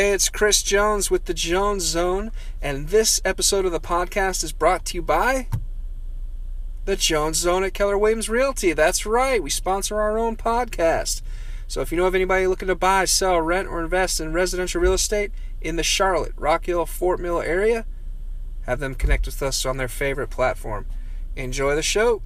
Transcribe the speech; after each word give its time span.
Hey, 0.00 0.12
it's 0.12 0.30
Chris 0.30 0.62
Jones 0.62 1.10
with 1.10 1.26
the 1.26 1.34
Jones 1.34 1.84
Zone, 1.84 2.32
and 2.62 2.88
this 2.88 3.20
episode 3.22 3.66
of 3.66 3.72
the 3.72 3.78
podcast 3.78 4.42
is 4.42 4.50
brought 4.50 4.86
to 4.86 4.94
you 4.94 5.02
by 5.02 5.46
the 6.86 6.96
Jones 6.96 7.36
Zone 7.36 7.64
at 7.64 7.74
Keller 7.74 7.98
Williams 7.98 8.30
Realty. 8.30 8.72
That's 8.72 9.04
right, 9.04 9.42
we 9.42 9.50
sponsor 9.50 10.00
our 10.00 10.18
own 10.18 10.36
podcast. 10.36 11.20
So 11.68 11.82
if 11.82 11.92
you 11.92 11.98
know 11.98 12.06
of 12.06 12.14
anybody 12.14 12.46
looking 12.46 12.68
to 12.68 12.74
buy, 12.74 13.04
sell, 13.04 13.42
rent, 13.42 13.68
or 13.68 13.82
invest 13.82 14.20
in 14.20 14.32
residential 14.32 14.80
real 14.80 14.94
estate 14.94 15.32
in 15.60 15.76
the 15.76 15.82
Charlotte, 15.82 16.32
Rock 16.34 16.64
Hill, 16.64 16.86
Fort 16.86 17.20
Mill 17.20 17.42
area, 17.42 17.84
have 18.62 18.80
them 18.80 18.94
connect 18.94 19.26
with 19.26 19.42
us 19.42 19.66
on 19.66 19.76
their 19.76 19.86
favorite 19.86 20.30
platform. 20.30 20.86
Enjoy 21.36 21.74
the 21.74 21.82
show. 21.82 22.22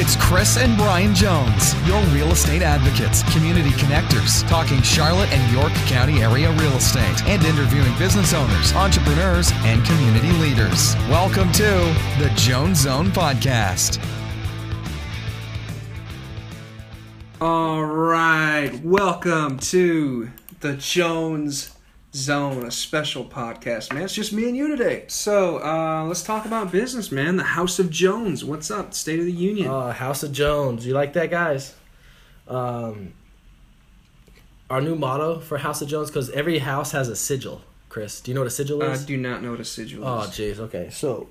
It's 0.00 0.14
Chris 0.14 0.56
and 0.58 0.76
Brian 0.76 1.12
Jones, 1.12 1.74
your 1.84 2.00
real 2.14 2.30
estate 2.30 2.62
advocates, 2.62 3.24
community 3.34 3.70
connectors, 3.70 4.48
talking 4.48 4.80
Charlotte 4.80 5.28
and 5.32 5.52
York 5.52 5.72
County 5.88 6.22
area 6.22 6.52
real 6.52 6.70
estate 6.74 7.20
and 7.24 7.42
interviewing 7.42 7.92
business 7.98 8.32
owners, 8.32 8.72
entrepreneurs, 8.74 9.50
and 9.64 9.84
community 9.84 10.30
leaders. 10.34 10.94
Welcome 11.08 11.50
to 11.54 11.64
the 12.20 12.30
Jones 12.36 12.82
Zone 12.82 13.08
Podcast. 13.08 13.98
All 17.40 17.84
right, 17.84 18.80
welcome 18.84 19.58
to 19.58 20.30
the 20.60 20.74
Jones 20.74 21.76
Zone, 22.18 22.64
a 22.66 22.70
special 22.70 23.24
podcast, 23.24 23.92
man. 23.92 24.02
It's 24.02 24.14
just 24.14 24.32
me 24.32 24.48
and 24.48 24.56
you 24.56 24.68
today. 24.68 25.04
So 25.08 25.58
uh, 25.62 26.04
let's 26.04 26.22
talk 26.22 26.44
about 26.46 26.72
business, 26.72 27.12
man. 27.12 27.36
The 27.36 27.44
House 27.44 27.78
of 27.78 27.90
Jones. 27.90 28.44
What's 28.44 28.70
up? 28.70 28.92
State 28.94 29.20
of 29.20 29.24
the 29.26 29.32
Union. 29.32 29.68
Uh, 29.68 29.92
House 29.92 30.22
of 30.22 30.32
Jones. 30.32 30.86
You 30.86 30.94
like 30.94 31.12
that, 31.14 31.30
guys? 31.30 31.74
Um, 32.46 33.14
our 34.70 34.80
new 34.80 34.96
motto 34.96 35.38
for 35.40 35.58
House 35.58 35.80
of 35.80 35.88
Jones, 35.88 36.10
because 36.10 36.30
every 36.30 36.58
house 36.58 36.92
has 36.92 37.08
a 37.08 37.16
sigil. 37.16 37.62
Chris, 37.88 38.20
do 38.20 38.30
you 38.30 38.34
know 38.34 38.40
what 38.42 38.48
a 38.48 38.50
sigil 38.50 38.82
is? 38.82 39.02
I 39.02 39.06
do 39.06 39.16
not 39.16 39.42
know 39.42 39.52
what 39.52 39.60
a 39.60 39.64
sigil 39.64 40.00
is. 40.02 40.04
oh, 40.06 40.30
jeez. 40.30 40.58
Okay, 40.58 40.90
so 40.90 41.28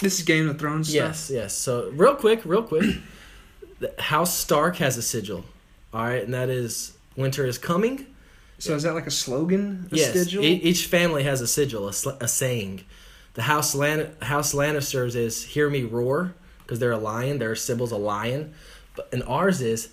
This 0.00 0.18
is 0.18 0.24
Game 0.24 0.48
of 0.48 0.58
Thrones 0.58 0.88
stuff. 0.88 0.94
yes, 0.94 1.30
yes. 1.30 1.54
So 1.54 1.90
real 1.90 2.14
quick, 2.14 2.40
real 2.44 2.62
quick, 2.62 2.96
the 3.78 3.92
House 3.98 4.34
Stark 4.34 4.76
has 4.76 4.96
a 4.96 5.02
sigil. 5.02 5.44
All 5.92 6.04
right, 6.04 6.22
and 6.24 6.32
that 6.32 6.48
is 6.48 6.96
winter 7.16 7.44
is 7.44 7.58
coming. 7.58 8.06
So 8.60 8.74
is 8.74 8.82
that 8.84 8.94
like 8.94 9.06
a 9.06 9.10
slogan? 9.10 9.88
A 9.90 9.96
yes, 9.96 10.12
sigil? 10.12 10.44
e- 10.44 10.52
each 10.62 10.86
family 10.86 11.22
has 11.24 11.40
a 11.40 11.46
sigil, 11.46 11.88
a, 11.88 11.92
sl- 11.92 12.10
a 12.20 12.28
saying. 12.28 12.84
The 13.34 13.42
House 13.42 13.74
Lan- 13.74 14.14
House 14.22 14.54
Lannisters 14.54 15.14
is 15.16 15.42
"Hear 15.44 15.68
me 15.70 15.82
roar" 15.82 16.34
because 16.62 16.78
they're 16.78 16.92
a 16.92 16.98
lion. 16.98 17.38
Their 17.38 17.56
symbol's 17.56 17.90
a 17.92 17.96
lion, 17.96 18.54
but 18.94 19.08
and 19.12 19.22
ours 19.24 19.60
is 19.60 19.88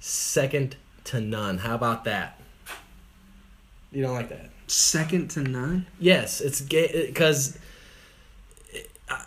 second 0.00 0.76
to 1.04 1.20
none. 1.20 1.58
How 1.58 1.74
about 1.74 2.04
that? 2.04 2.40
You 3.92 4.02
don't 4.02 4.14
like 4.14 4.28
that? 4.30 4.50
Second 4.68 5.28
to 5.30 5.40
none. 5.42 5.86
Yes, 5.98 6.40
it's 6.40 6.60
gay 6.60 7.06
because 7.06 7.58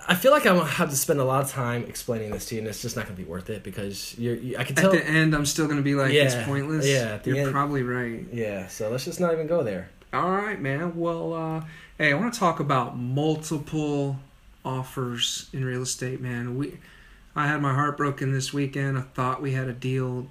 I 0.07 0.15
feel 0.15 0.31
like 0.31 0.45
I'm 0.45 0.57
gonna 0.57 0.69
have 0.69 0.89
to 0.89 0.95
spend 0.95 1.19
a 1.19 1.23
lot 1.23 1.43
of 1.43 1.49
time 1.49 1.85
explaining 1.85 2.31
this 2.31 2.45
to 2.47 2.55
you, 2.55 2.61
and 2.61 2.67
it's 2.67 2.81
just 2.81 2.95
not 2.95 3.05
gonna 3.05 3.17
be 3.17 3.23
worth 3.23 3.49
it 3.49 3.63
because 3.63 4.17
you're. 4.17 4.35
You, 4.35 4.57
I 4.57 4.63
can 4.63 4.75
tell. 4.75 4.93
At 4.93 5.03
the 5.03 5.07
end, 5.09 5.33
I'm 5.33 5.45
still 5.45 5.67
gonna 5.67 5.81
be 5.81 5.95
like, 5.95 6.13
yeah, 6.13 6.23
it's 6.23 6.35
pointless. 6.47 6.85
yeah, 6.87 7.19
You're 7.23 7.37
end- 7.37 7.51
probably 7.51 7.81
right. 7.83 8.25
yeah, 8.31 8.67
so 8.67 8.89
let's 8.89 9.05
just 9.05 9.19
not 9.19 9.33
even 9.33 9.47
go 9.47 9.63
there. 9.63 9.89
All 10.13 10.29
right, 10.29 10.59
man. 10.59 10.95
Well, 10.97 11.33
uh, 11.33 11.63
hey, 11.97 12.11
I 12.11 12.15
want 12.15 12.33
to 12.33 12.39
talk 12.39 12.59
about 12.59 12.97
multiple 12.97 14.17
offers 14.65 15.49
in 15.53 15.63
real 15.65 15.81
estate, 15.83 16.21
man. 16.21 16.57
We, 16.57 16.77
I 17.35 17.47
had 17.47 17.61
my 17.61 17.73
heart 17.73 17.97
broken 17.97 18.31
this 18.33 18.53
weekend. 18.53 18.97
I 18.97 19.01
thought 19.01 19.41
we 19.41 19.53
had 19.53 19.67
a 19.67 19.73
deal. 19.73 20.27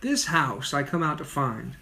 This 0.00 0.26
house 0.26 0.74
I 0.74 0.82
come 0.82 1.02
out 1.02 1.18
to 1.18 1.24
find 1.24 1.76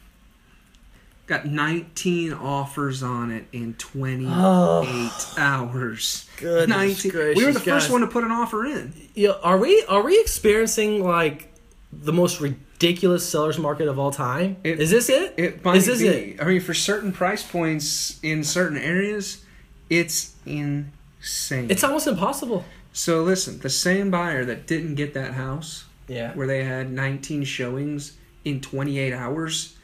got 1.30 1.46
19 1.46 2.32
offers 2.34 3.02
on 3.02 3.30
it 3.30 3.46
in 3.52 3.72
28 3.74 4.28
Oh. 4.30 5.24
hours. 5.38 6.26
Goodness 6.36 6.68
19. 6.68 7.10
gracious, 7.12 7.38
we 7.38 7.44
were 7.46 7.52
the 7.52 7.60
first 7.60 7.88
one 7.90 8.00
to 8.02 8.06
put 8.08 8.24
an 8.24 8.32
offer 8.32 8.66
in. 8.66 8.92
Yeah, 9.14 9.30
are 9.42 9.56
we 9.56 9.82
are 9.88 10.02
we 10.02 10.20
experiencing 10.20 11.02
like 11.04 11.52
the 11.92 12.12
most 12.12 12.40
ridiculous 12.40 13.26
sellers 13.28 13.58
market 13.58 13.86
of 13.88 13.98
all 13.98 14.10
time? 14.10 14.56
It- 14.64 14.80
Is 14.80 14.90
this 14.90 15.08
it? 15.08 15.34
It 15.36 15.64
might 15.64 15.76
Is 15.76 15.86
this 15.86 16.00
be. 16.00 16.08
it? 16.08 16.42
I 16.42 16.44
mean, 16.46 16.60
for 16.60 16.74
certain 16.74 17.12
price 17.12 17.42
points 17.44 18.18
in 18.22 18.42
certain 18.42 18.76
areas, 18.78 19.44
it's 19.88 20.34
insane. 20.44 21.70
It's 21.70 21.84
almost 21.84 22.06
impossible. 22.08 22.64
So 22.92 23.22
listen, 23.22 23.60
the 23.60 23.70
same 23.70 24.10
buyer 24.10 24.44
that 24.46 24.66
didn't 24.66 24.96
get 24.96 25.14
that 25.14 25.34
house 25.34 25.84
Yeah. 26.08 26.32
where 26.34 26.48
they 26.48 26.64
had 26.64 26.90
19 26.92 27.44
showings 27.44 28.14
in 28.44 28.60
28 28.60 29.12
hours, 29.12 29.76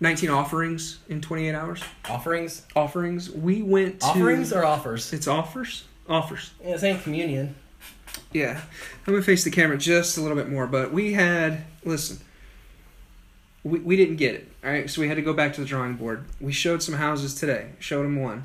19 0.00 0.30
offerings 0.30 0.98
in 1.08 1.20
28 1.20 1.54
hours, 1.54 1.82
Offerings, 2.08 2.62
offerings, 2.74 3.30
we 3.30 3.62
went 3.62 4.00
to 4.00 4.06
offerings 4.06 4.52
or 4.52 4.64
offers? 4.64 5.12
it's 5.12 5.26
offers, 5.28 5.84
offers. 6.08 6.50
Yeah, 6.62 6.74
it's 6.74 6.82
ain't 6.82 7.02
communion. 7.02 7.54
Yeah. 8.32 8.60
I'm 9.06 9.12
going 9.12 9.22
to 9.22 9.26
face 9.26 9.44
the 9.44 9.50
camera 9.50 9.78
just 9.78 10.18
a 10.18 10.20
little 10.20 10.36
bit 10.36 10.48
more, 10.48 10.66
but 10.66 10.92
we 10.92 11.12
had 11.14 11.64
listen. 11.84 12.18
We, 13.62 13.78
we 13.78 13.96
didn't 13.96 14.16
get 14.16 14.34
it. 14.34 14.48
All 14.64 14.70
right, 14.70 14.90
so 14.90 15.00
we 15.00 15.08
had 15.08 15.14
to 15.16 15.22
go 15.22 15.32
back 15.32 15.54
to 15.54 15.60
the 15.60 15.66
drawing 15.66 15.94
board. 15.94 16.24
We 16.40 16.52
showed 16.52 16.82
some 16.82 16.96
houses 16.96 17.34
today. 17.34 17.70
Showed 17.78 18.02
them 18.04 18.20
one. 18.20 18.44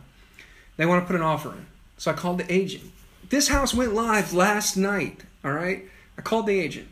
They 0.77 0.85
want 0.85 1.03
to 1.03 1.07
put 1.07 1.15
an 1.15 1.21
offer 1.21 1.49
in. 1.51 1.65
So 1.97 2.11
I 2.11 2.13
called 2.13 2.37
the 2.39 2.51
agent. 2.53 2.83
This 3.29 3.49
house 3.49 3.73
went 3.73 3.93
live 3.93 4.33
last 4.33 4.77
night. 4.77 5.21
All 5.43 5.51
right. 5.51 5.83
I 6.17 6.21
called 6.21 6.47
the 6.47 6.59
agent. 6.59 6.87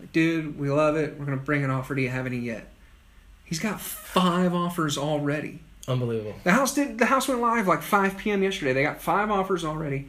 Like, 0.00 0.12
dude, 0.12 0.58
we 0.58 0.70
love 0.70 0.96
it. 0.96 1.18
We're 1.18 1.24
gonna 1.24 1.36
bring 1.36 1.62
an 1.64 1.70
offer. 1.70 1.94
Do 1.94 2.02
you 2.02 2.08
have 2.10 2.26
any 2.26 2.38
yet? 2.38 2.71
He's 3.52 3.58
got 3.58 3.82
five 3.82 4.54
offers 4.54 4.96
already. 4.96 5.60
Unbelievable. 5.86 6.36
The 6.42 6.52
house 6.52 6.74
did. 6.74 6.96
The 6.96 7.04
house 7.04 7.28
went 7.28 7.42
live 7.42 7.66
like 7.66 7.82
5 7.82 8.16
p.m. 8.16 8.42
yesterday. 8.42 8.72
They 8.72 8.82
got 8.82 9.02
five 9.02 9.30
offers 9.30 9.62
already. 9.62 10.08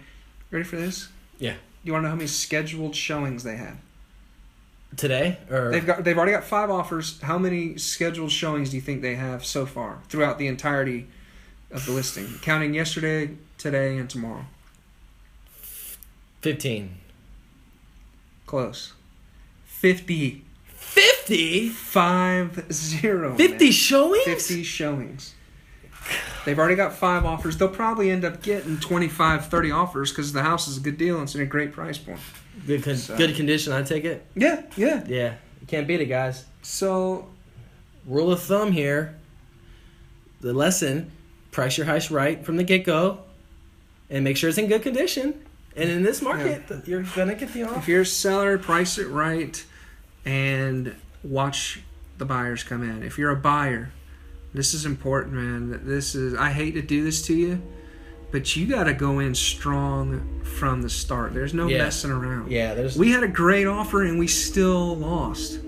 Ready 0.49 0.63
for 0.63 0.77
this? 0.77 1.09
Yeah. 1.39 1.55
Do 1.55 1.59
you 1.83 1.91
want 1.91 2.03
to 2.03 2.05
know 2.05 2.11
how 2.11 2.15
many 2.15 2.27
scheduled 2.27 2.95
showings 2.95 3.43
they 3.43 3.57
had? 3.57 3.79
Today 4.95 5.39
or 5.51 5.71
They've 5.71 5.85
got. 5.85 6.05
They've 6.05 6.17
already 6.17 6.31
got 6.31 6.45
five 6.45 6.69
offers. 6.69 7.19
How 7.19 7.37
many 7.37 7.77
scheduled 7.77 8.31
showings 8.31 8.69
do 8.69 8.77
you 8.77 8.81
think 8.81 9.01
they 9.01 9.15
have 9.15 9.43
so 9.43 9.65
far 9.65 9.99
throughout 10.07 10.37
the 10.39 10.47
entirety 10.47 11.07
of 11.69 11.85
the 11.85 11.91
listing, 11.91 12.27
counting 12.41 12.73
yesterday, 12.73 13.35
today, 13.57 13.97
and 13.97 14.09
tomorrow? 14.09 14.45
fifteen. 16.39 16.95
Close. 18.45 18.93
Fifty. 19.65 20.42
Fifty. 20.93 21.69
Five 21.69 22.71
zero. 22.71 23.35
Fifty 23.35 23.65
man. 23.65 23.71
showings. 23.73 24.23
50 24.25 24.63
showings. 24.63 25.33
They've 26.45 26.59
already 26.59 26.75
got 26.75 26.93
five 26.93 27.25
offers. 27.25 27.57
They'll 27.57 27.69
probably 27.69 28.11
end 28.11 28.25
up 28.25 28.41
getting 28.41 28.77
25, 28.77 29.45
30 29.47 29.71
offers 29.71 30.11
because 30.11 30.33
the 30.33 30.43
house 30.43 30.67
is 30.67 30.75
a 30.77 30.81
good 30.81 30.97
deal 30.97 31.15
and 31.15 31.23
it's 31.23 31.35
in 31.35 31.41
a 31.41 31.45
great 31.45 31.71
price 31.71 31.97
point. 31.97 32.19
Good, 32.67 32.83
con- 32.83 32.97
So- 32.97 33.15
good 33.17 33.35
condition. 33.35 33.71
I 33.71 33.81
take 33.83 34.03
it. 34.03 34.25
Yeah, 34.35 34.63
yeah. 34.75 35.03
Yeah, 35.07 35.35
you 35.61 35.67
can't 35.67 35.87
beat 35.87 36.01
it, 36.01 36.05
guys. 36.07 36.45
So, 36.61 37.29
Rule 38.05 38.33
of 38.33 38.41
thumb 38.43 38.73
here. 38.73 39.15
The 40.41 40.51
lesson: 40.53 41.09
price 41.51 41.77
your 41.77 41.85
house 41.87 42.11
right 42.11 42.43
from 42.45 42.57
the 42.57 42.63
get 42.65 42.83
go, 42.83 43.19
and 44.09 44.25
make 44.25 44.35
sure 44.35 44.49
it's 44.49 44.57
in 44.57 44.67
good 44.67 44.81
condition. 44.83 45.41
And 45.77 45.89
in 45.89 46.03
this 46.03 46.21
market, 46.21 46.63
you're 46.85 47.03
gonna 47.15 47.33
get 47.33 47.53
the 47.53 47.63
offer. 47.63 47.71
if 47.71 47.77
offer. 47.79 47.91
you're 47.91 48.01
a 48.01 48.05
seller, 48.05 48.57
price 48.57 48.97
it 48.97 49.07
right 49.07 49.63
and 50.25 50.95
watch 51.23 51.81
the 52.17 52.25
buyers 52.25 52.63
come 52.63 52.83
in. 52.83 53.03
If 53.03 53.17
you're 53.17 53.31
a 53.31 53.35
buyer, 53.35 53.91
this 54.53 54.73
is 54.73 54.85
important, 54.85 55.33
man. 55.33 55.81
This 55.85 56.15
is 56.15 56.33
I 56.35 56.51
hate 56.51 56.71
to 56.71 56.81
do 56.81 57.03
this 57.03 57.25
to 57.27 57.35
you, 57.35 57.61
but 58.31 58.55
you 58.55 58.67
got 58.67 58.85
to 58.85 58.93
go 58.93 59.19
in 59.19 59.35
strong 59.35 60.41
from 60.43 60.81
the 60.81 60.89
start. 60.89 61.33
There's 61.33 61.53
no 61.53 61.67
Yeah. 61.67 61.79
messing 61.79 62.11
around. 62.11 62.51
Yeah, 62.51 62.73
there's. 62.73 62.97
We 62.97 63.11
had 63.11 63.23
a 63.23 63.27
great 63.27 63.65
offer 63.67 64.03
and 64.03 64.19
we 64.19 64.27
still 64.27 64.95
lost. 64.95 65.59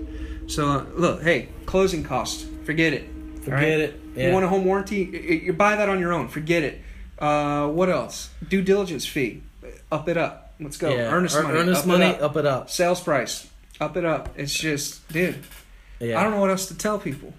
So 0.46 0.68
uh, 0.70 0.84
look, 0.94 1.22
hey, 1.22 1.48
closing 1.66 2.04
cost, 2.04 2.46
forget 2.64 2.92
it. 2.92 3.08
Forget 3.42 3.52
right? 3.52 3.64
it. 3.80 4.00
Yeah. 4.14 4.28
You 4.28 4.32
want 4.32 4.44
a 4.44 4.48
home 4.48 4.64
warranty? 4.64 5.40
You 5.44 5.52
buy 5.52 5.76
that 5.76 5.88
on 5.88 6.00
your 6.00 6.12
own. 6.12 6.28
Forget 6.28 6.62
it. 6.62 6.80
Uh, 7.18 7.68
what 7.68 7.88
else? 7.88 8.30
Due 8.48 8.62
diligence 8.62 9.06
fee, 9.06 9.42
up 9.90 10.08
it 10.08 10.16
up. 10.16 10.54
Let's 10.60 10.76
go. 10.76 10.90
yeah. 10.90 11.12
Earnest 11.12 11.40
money, 11.42 11.58
Earnest 11.58 11.80
up 11.82 11.86
money. 11.86 12.04
Up. 12.06 12.22
Up 12.22 12.36
it 12.36 12.46
up. 12.46 12.70
Sales 12.70 13.00
price, 13.00 13.48
up 13.80 13.96
it 13.96 14.04
up. 14.04 14.30
It's 14.36 14.54
just, 14.54 15.06
dude. 15.08 15.42
Yeah. 16.00 16.18
I 16.18 16.22
don't 16.22 16.32
know 16.32 16.40
what 16.40 16.50
else 16.50 16.66
to 16.66 16.76
tell 16.76 16.98
people. 16.98 17.32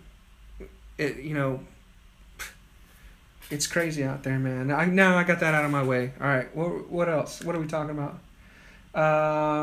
It, 0.97 1.17
you 1.17 1.33
know, 1.33 1.59
it's 3.49 3.67
crazy 3.67 4.03
out 4.03 4.23
there, 4.23 4.39
man. 4.39 4.71
I 4.71 4.85
now 4.85 5.17
I 5.17 5.23
got 5.23 5.39
that 5.39 5.53
out 5.53 5.63
of 5.63 5.71
my 5.71 5.83
way. 5.83 6.11
All 6.19 6.27
right, 6.27 6.53
what 6.55 6.89
what 6.89 7.07
else? 7.07 7.43
What 7.43 7.55
are 7.55 7.59
we 7.59 7.67
talking 7.67 7.91
about? 7.91 8.19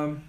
Um. 0.06 0.24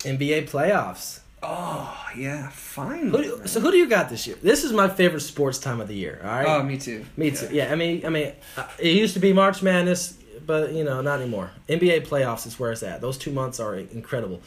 NBA 0.00 0.50
playoffs. 0.50 1.20
Oh 1.42 2.06
yeah, 2.16 2.48
finally. 2.50 3.28
Who 3.28 3.38
do, 3.38 3.46
so 3.46 3.60
who 3.60 3.70
do 3.70 3.76
you 3.76 3.88
got 3.88 4.08
this 4.08 4.26
year? 4.26 4.36
This 4.42 4.64
is 4.64 4.72
my 4.72 4.88
favorite 4.88 5.20
sports 5.20 5.58
time 5.58 5.80
of 5.80 5.88
the 5.88 5.94
year. 5.94 6.20
All 6.22 6.30
right. 6.30 6.46
Oh, 6.46 6.62
me 6.62 6.78
too. 6.78 7.04
Me 7.16 7.30
too. 7.30 7.48
Yeah. 7.50 7.72
I 7.72 7.76
mean, 7.76 8.04
I 8.06 8.10
mean, 8.10 8.32
uh, 8.56 8.66
it 8.78 8.96
used 8.96 9.14
to 9.14 9.20
be 9.20 9.32
March 9.32 9.62
Madness, 9.62 10.18
but 10.44 10.72
you 10.72 10.84
know, 10.84 11.00
not 11.00 11.20
anymore. 11.20 11.50
NBA 11.68 12.06
playoffs 12.06 12.46
is 12.46 12.58
where 12.58 12.72
it's 12.72 12.82
at. 12.82 13.00
Those 13.00 13.18
two 13.18 13.32
months 13.32 13.58
are 13.60 13.74
incredible. 13.76 14.40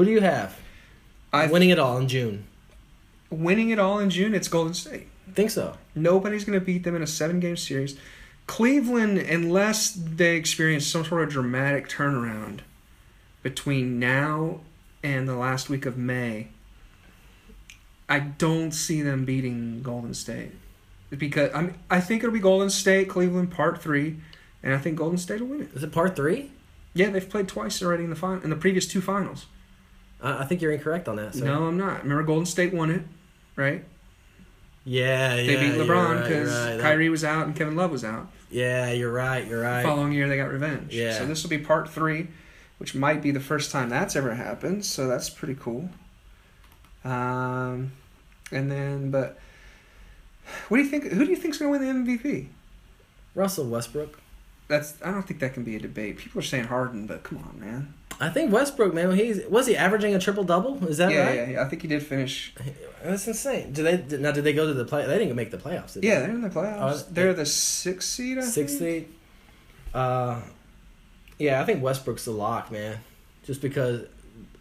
Who 0.00 0.06
do 0.06 0.12
you 0.12 0.22
have? 0.22 0.58
I 1.30 1.46
winning 1.48 1.68
it 1.68 1.78
all 1.78 1.98
in 1.98 2.08
June. 2.08 2.46
winning 3.28 3.68
it 3.68 3.78
all 3.78 3.98
in 3.98 4.08
June. 4.08 4.34
It's 4.34 4.48
Golden 4.48 4.72
State. 4.72 5.08
Think 5.34 5.50
so? 5.50 5.76
Nobody's 5.94 6.46
going 6.46 6.58
to 6.58 6.64
beat 6.64 6.84
them 6.84 6.96
in 6.96 7.02
a 7.02 7.06
seven 7.06 7.38
game 7.38 7.58
series. 7.58 7.98
Cleveland, 8.46 9.18
unless 9.18 9.90
they 9.92 10.36
experience 10.36 10.86
some 10.86 11.04
sort 11.04 11.24
of 11.24 11.28
dramatic 11.28 11.86
turnaround 11.86 12.60
between 13.42 13.98
now 13.98 14.60
and 15.02 15.28
the 15.28 15.36
last 15.36 15.68
week 15.68 15.84
of 15.84 15.98
May, 15.98 16.48
I 18.08 18.20
don't 18.20 18.72
see 18.72 19.02
them 19.02 19.26
beating 19.26 19.82
Golden 19.82 20.14
State. 20.14 20.52
Because 21.10 21.50
I 21.54 21.60
mean, 21.60 21.74
I 21.90 22.00
think 22.00 22.22
it'll 22.22 22.32
be 22.32 22.40
Golden 22.40 22.70
State, 22.70 23.10
Cleveland 23.10 23.50
part 23.50 23.82
three, 23.82 24.16
and 24.62 24.72
I 24.72 24.78
think 24.78 24.96
Golden 24.96 25.18
State 25.18 25.42
will 25.42 25.48
win 25.48 25.60
it. 25.60 25.74
Is 25.74 25.82
it 25.82 25.92
part 25.92 26.16
three? 26.16 26.52
Yeah, 26.94 27.10
they've 27.10 27.28
played 27.28 27.48
twice 27.48 27.82
already 27.82 28.04
in 28.04 28.08
the 28.08 28.16
fin- 28.16 28.40
in 28.42 28.48
the 28.48 28.56
previous 28.56 28.86
two 28.86 29.02
finals. 29.02 29.44
I, 30.22 30.42
I 30.42 30.44
think 30.46 30.60
you're 30.62 30.72
incorrect 30.72 31.08
on 31.08 31.16
that. 31.16 31.34
Sir. 31.34 31.44
No, 31.44 31.66
I'm 31.66 31.76
not. 31.76 32.02
Remember, 32.02 32.22
Golden 32.22 32.46
State 32.46 32.72
won 32.72 32.90
it, 32.90 33.02
right? 33.56 33.84
Yeah, 34.84 35.36
yeah. 35.36 35.46
They 35.46 35.56
beat 35.56 35.78
LeBron 35.78 36.22
because 36.22 36.50
right. 36.50 36.76
That- 36.76 36.80
Kyrie 36.80 37.08
was 37.08 37.24
out 37.24 37.46
and 37.46 37.54
Kevin 37.54 37.76
Love 37.76 37.90
was 37.90 38.04
out. 38.04 38.28
Yeah, 38.50 38.90
you're 38.90 39.12
right. 39.12 39.46
You're 39.46 39.62
right. 39.62 39.82
The 39.82 39.88
following 39.88 40.12
year, 40.12 40.28
they 40.28 40.36
got 40.36 40.50
revenge. 40.50 40.94
Yeah. 40.94 41.18
So 41.18 41.26
this 41.26 41.42
will 41.42 41.50
be 41.50 41.58
part 41.58 41.88
three, 41.88 42.28
which 42.78 42.94
might 42.94 43.22
be 43.22 43.30
the 43.30 43.40
first 43.40 43.70
time 43.70 43.88
that's 43.88 44.16
ever 44.16 44.34
happened. 44.34 44.84
So 44.84 45.06
that's 45.06 45.30
pretty 45.30 45.54
cool. 45.54 45.90
Um, 47.04 47.92
and 48.50 48.70
then, 48.70 49.10
but 49.10 49.38
what 50.68 50.78
do 50.78 50.82
you 50.82 50.88
think? 50.88 51.04
Who 51.04 51.24
do 51.24 51.30
you 51.30 51.36
think's 51.36 51.58
going 51.58 51.72
to 51.72 51.78
win 51.78 52.04
the 52.04 52.18
MVP? 52.18 52.48
Russell 53.34 53.66
Westbrook. 53.66 54.20
That's 54.68 54.94
I 55.04 55.10
don't 55.10 55.22
think 55.22 55.40
that 55.40 55.54
can 55.54 55.64
be 55.64 55.76
a 55.76 55.80
debate. 55.80 56.18
People 56.18 56.40
are 56.40 56.44
saying 56.44 56.64
Harden, 56.64 57.06
but 57.06 57.22
come 57.22 57.38
on, 57.38 57.60
man. 57.60 57.94
I 58.20 58.28
think 58.28 58.52
Westbrook, 58.52 58.92
man. 58.92 59.12
He's 59.12 59.44
was 59.48 59.66
he 59.66 59.76
averaging 59.76 60.14
a 60.14 60.18
triple 60.18 60.44
double? 60.44 60.86
Is 60.86 60.98
that 60.98 61.10
yeah, 61.10 61.26
right? 61.26 61.34
yeah, 61.36 61.48
yeah. 61.50 61.62
I 61.62 61.68
think 61.68 61.82
he 61.82 61.88
did 61.88 62.02
finish. 62.02 62.54
That's 63.02 63.26
insane. 63.26 63.72
Did 63.72 63.82
they 63.86 63.96
did, 63.96 64.20
now? 64.20 64.30
Did 64.30 64.44
they 64.44 64.52
go 64.52 64.66
to 64.66 64.74
the 64.74 64.84
play? 64.84 65.06
They 65.06 65.18
didn't 65.18 65.34
make 65.36 65.50
the 65.50 65.56
playoffs. 65.56 65.94
Did 65.94 66.04
Yeah, 66.04 66.20
they? 66.20 66.26
they're 66.26 66.34
in 66.34 66.42
the 66.42 66.50
playoffs. 66.50 67.02
Uh, 67.02 67.02
they're 67.10 67.32
the 67.32 67.46
sixth 67.46 68.10
seed. 68.10 68.36
I 68.38 68.42
six 68.42 68.74
think? 68.74 69.06
seed. 69.06 69.14
Uh, 69.94 70.40
yeah, 71.38 71.62
I 71.62 71.64
think 71.64 71.82
Westbrook's 71.82 72.26
the 72.26 72.32
lock, 72.32 72.70
man. 72.70 72.98
Just 73.44 73.62
because 73.62 74.06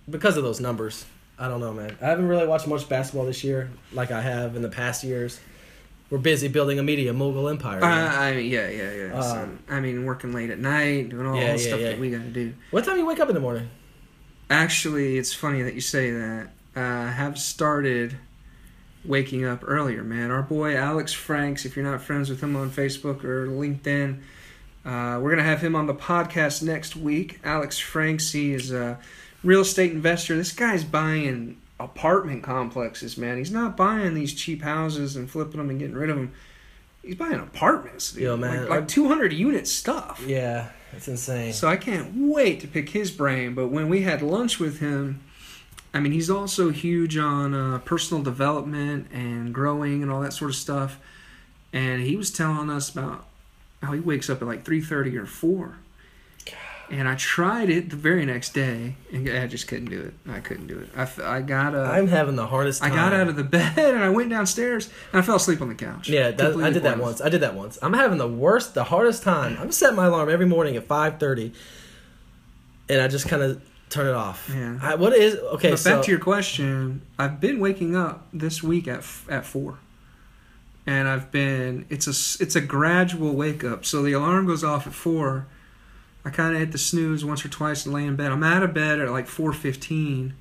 because 0.09 0.37
of 0.37 0.43
those 0.43 0.59
numbers. 0.61 1.05
I 1.37 1.47
don't 1.47 1.59
know, 1.59 1.73
man. 1.73 1.95
I 2.01 2.05
haven't 2.05 2.27
really 2.27 2.47
watched 2.47 2.67
much 2.67 2.87
basketball 2.89 3.25
this 3.25 3.43
year, 3.43 3.69
like 3.93 4.11
I 4.11 4.21
have 4.21 4.55
in 4.55 4.61
the 4.61 4.69
past 4.69 5.03
years. 5.03 5.39
We're 6.09 6.17
busy 6.17 6.47
building 6.47 6.79
a 6.79 6.83
media 6.83 7.13
mogul 7.13 7.47
empire. 7.49 7.83
Uh. 7.83 7.87
I 7.87 8.33
mean, 8.35 8.49
yeah, 8.51 8.67
yeah, 8.69 8.91
yeah. 8.93 9.21
so, 9.21 9.37
Um, 9.43 9.59
I 9.69 9.79
mean, 9.79 10.05
working 10.05 10.31
late 10.33 10.49
at 10.49 10.57
night, 10.59 11.09
doing 11.09 11.27
all 11.27 11.35
Yeah, 11.35 11.53
the 11.55 11.61
yeah, 11.61 11.67
stuff 11.67 11.79
yeah. 11.81 11.89
that 11.89 11.99
we 11.99 12.09
got 12.09 12.21
to 12.23 12.29
do. 12.29 12.53
what 12.71 12.83
time 12.85 12.97
you 12.97 13.05
wake 13.05 13.19
up 13.19 13.29
in 13.29 13.35
the 13.35 13.41
morning? 13.41 13.69
Actually, 14.49 15.17
it's 15.17 15.33
funny 15.33 15.61
that 15.61 15.75
you 15.75 15.81
say 15.81 16.09
that. 16.11 16.49
Uh, 16.75 16.79
I 16.79 17.11
have 17.11 17.37
started 17.37 18.17
waking 19.05 19.45
up 19.45 19.63
earlier, 19.65 20.03
man. 20.03 20.31
Our 20.31 20.41
boy 20.41 20.75
Alex 20.75 21.13
Franks, 21.13 21.65
if 21.65 21.75
you're 21.75 21.85
not 21.85 22.01
friends 22.01 22.29
with 22.29 22.41
him 22.41 22.55
on 22.55 22.69
Facebook 22.71 23.23
or 23.23 23.47
LinkedIn, 23.47 24.19
uh, 24.85 25.19
we're 25.21 25.29
going 25.29 25.37
to 25.37 25.43
have 25.43 25.61
him 25.61 25.75
on 25.75 25.85
the 25.85 25.93
podcast 25.93 26.63
next 26.63 26.95
week. 26.95 27.39
Alex 27.43 27.77
Franks, 27.77 28.31
he 28.31 28.53
is 28.53 28.71
a 28.71 28.97
real 29.43 29.61
estate 29.61 29.91
investor. 29.91 30.35
This 30.35 30.51
guy's 30.51 30.83
buying 30.83 31.57
apartment 31.79 32.43
complexes, 32.43 33.17
man. 33.17 33.37
He's 33.37 33.51
not 33.51 33.77
buying 33.77 34.13
these 34.13 34.33
cheap 34.33 34.61
houses 34.61 35.15
and 35.15 35.29
flipping 35.29 35.57
them 35.57 35.69
and 35.69 35.79
getting 35.79 35.95
rid 35.95 36.09
of 36.09 36.17
them. 36.17 36.33
He's 37.03 37.15
buying 37.15 37.39
apartments, 37.39 38.11
dude. 38.11 38.23
Yo, 38.23 38.37
man, 38.37 38.61
Like, 38.61 38.69
like 38.81 38.87
200 38.87 39.31
unit 39.31 39.67
stuff. 39.67 40.21
Yeah, 40.27 40.69
it's 40.91 41.07
insane. 41.07 41.53
So 41.53 41.67
I 41.67 41.77
can't 41.77 42.11
wait 42.15 42.59
to 42.61 42.67
pick 42.67 42.89
his 42.89 43.09
brain. 43.11 43.53
But 43.53 43.67
when 43.69 43.87
we 43.89 44.01
had 44.01 44.21
lunch 44.21 44.59
with 44.59 44.79
him, 44.79 45.21
I 45.93 45.99
mean, 45.99 46.11
he's 46.11 46.29
also 46.29 46.69
huge 46.71 47.17
on 47.17 47.53
uh, 47.55 47.79
personal 47.79 48.21
development 48.21 49.07
and 49.11 49.53
growing 49.53 50.03
and 50.03 50.11
all 50.11 50.21
that 50.21 50.33
sort 50.33 50.51
of 50.51 50.55
stuff. 50.55 50.99
And 51.71 52.01
he 52.01 52.15
was 52.15 52.31
telling 52.31 52.69
us 52.69 52.89
about 52.89 53.25
how 53.81 53.93
he 53.93 53.99
wakes 53.99 54.29
up 54.29 54.41
at 54.41 54.47
like 54.47 54.65
three 54.65 54.81
thirty 54.81 55.17
or 55.17 55.25
four. 55.25 55.77
And 56.91 57.07
I 57.07 57.15
tried 57.15 57.69
it 57.69 57.91
the 57.91 57.95
very 57.95 58.25
next 58.25 58.53
day, 58.53 58.95
and 59.11 59.29
I 59.29 59.45
just 59.45 59.67
couldn't 59.67 59.89
do 59.89 60.01
it. 60.01 60.13
I 60.27 60.39
couldn't 60.39 60.67
do 60.67 60.79
it. 60.79 60.89
I, 60.95 61.37
I 61.37 61.41
got 61.41 61.75
uh, 61.75 61.81
I'm 61.81 62.07
having 62.07 62.35
the 62.35 62.47
hardest. 62.47 62.83
I 62.83 62.89
got 62.89 63.13
out 63.13 63.27
of 63.27 63.35
the 63.35 63.43
bed 63.59 63.77
and 63.77 64.03
I 64.03 64.09
went 64.09 64.29
downstairs 64.29 64.89
and 65.11 65.21
I 65.21 65.23
fell 65.23 65.35
asleep 65.35 65.61
on 65.61 65.69
the 65.69 65.75
couch. 65.75 66.09
Yeah, 66.09 66.31
that, 66.31 66.55
I 66.55 66.71
did 66.71 66.83
that 66.83 66.97
once. 66.97 67.21
I 67.21 67.29
did 67.29 67.41
that 67.41 67.53
once. 67.53 67.77
I'm 67.81 67.93
having 67.93 68.17
the 68.17 68.27
worst, 68.27 68.73
the 68.73 68.85
hardest 68.85 69.21
time. 69.21 69.57
I'm 69.59 69.71
setting 69.71 69.95
my 69.95 70.07
alarm 70.07 70.29
every 70.29 70.47
morning 70.47 70.75
at 70.77 70.87
5:30, 70.87 71.53
and 72.89 73.01
I 73.01 73.07
just 73.07 73.27
kind 73.27 73.43
of 73.43 73.61
turn 73.89 74.07
it 74.07 74.13
off. 74.13 74.49
Yeah. 74.53 74.79
I, 74.81 74.95
what 74.95 75.13
is 75.13 75.35
okay? 75.35 75.71
But 75.71 75.79
so 75.79 75.95
back 75.95 76.05
to 76.05 76.11
your 76.11 76.19
question, 76.19 77.01
I've 77.17 77.39
been 77.39 77.59
waking 77.59 77.95
up 77.95 78.27
this 78.33 78.63
week 78.63 78.87
at 78.87 79.05
at 79.29 79.45
four, 79.45 79.79
and 80.85 81.07
I've 81.07 81.31
been 81.31 81.85
it's 81.89 82.07
a 82.07 82.43
it's 82.43 82.55
a 82.55 82.61
gradual 82.61 83.35
wake 83.35 83.63
up. 83.63 83.85
So 83.85 84.01
the 84.01 84.13
alarm 84.13 84.47
goes 84.47 84.63
off 84.63 84.87
at 84.87 84.93
four. 84.93 85.47
I 86.29 86.31
kind 86.31 86.53
of 86.53 86.59
hit 86.59 86.71
the 86.71 86.77
snooze 86.77 87.25
once 87.25 87.43
or 87.43 87.49
twice 87.49 87.87
and 87.87 87.95
lay 87.95 88.05
in 88.05 88.15
bed. 88.15 88.31
I'm 88.31 88.43
out 88.43 88.61
of 88.61 88.71
bed 88.71 88.99
at 88.99 89.09
like 89.09 89.25
four 89.25 89.51
fifteen. 89.51 90.35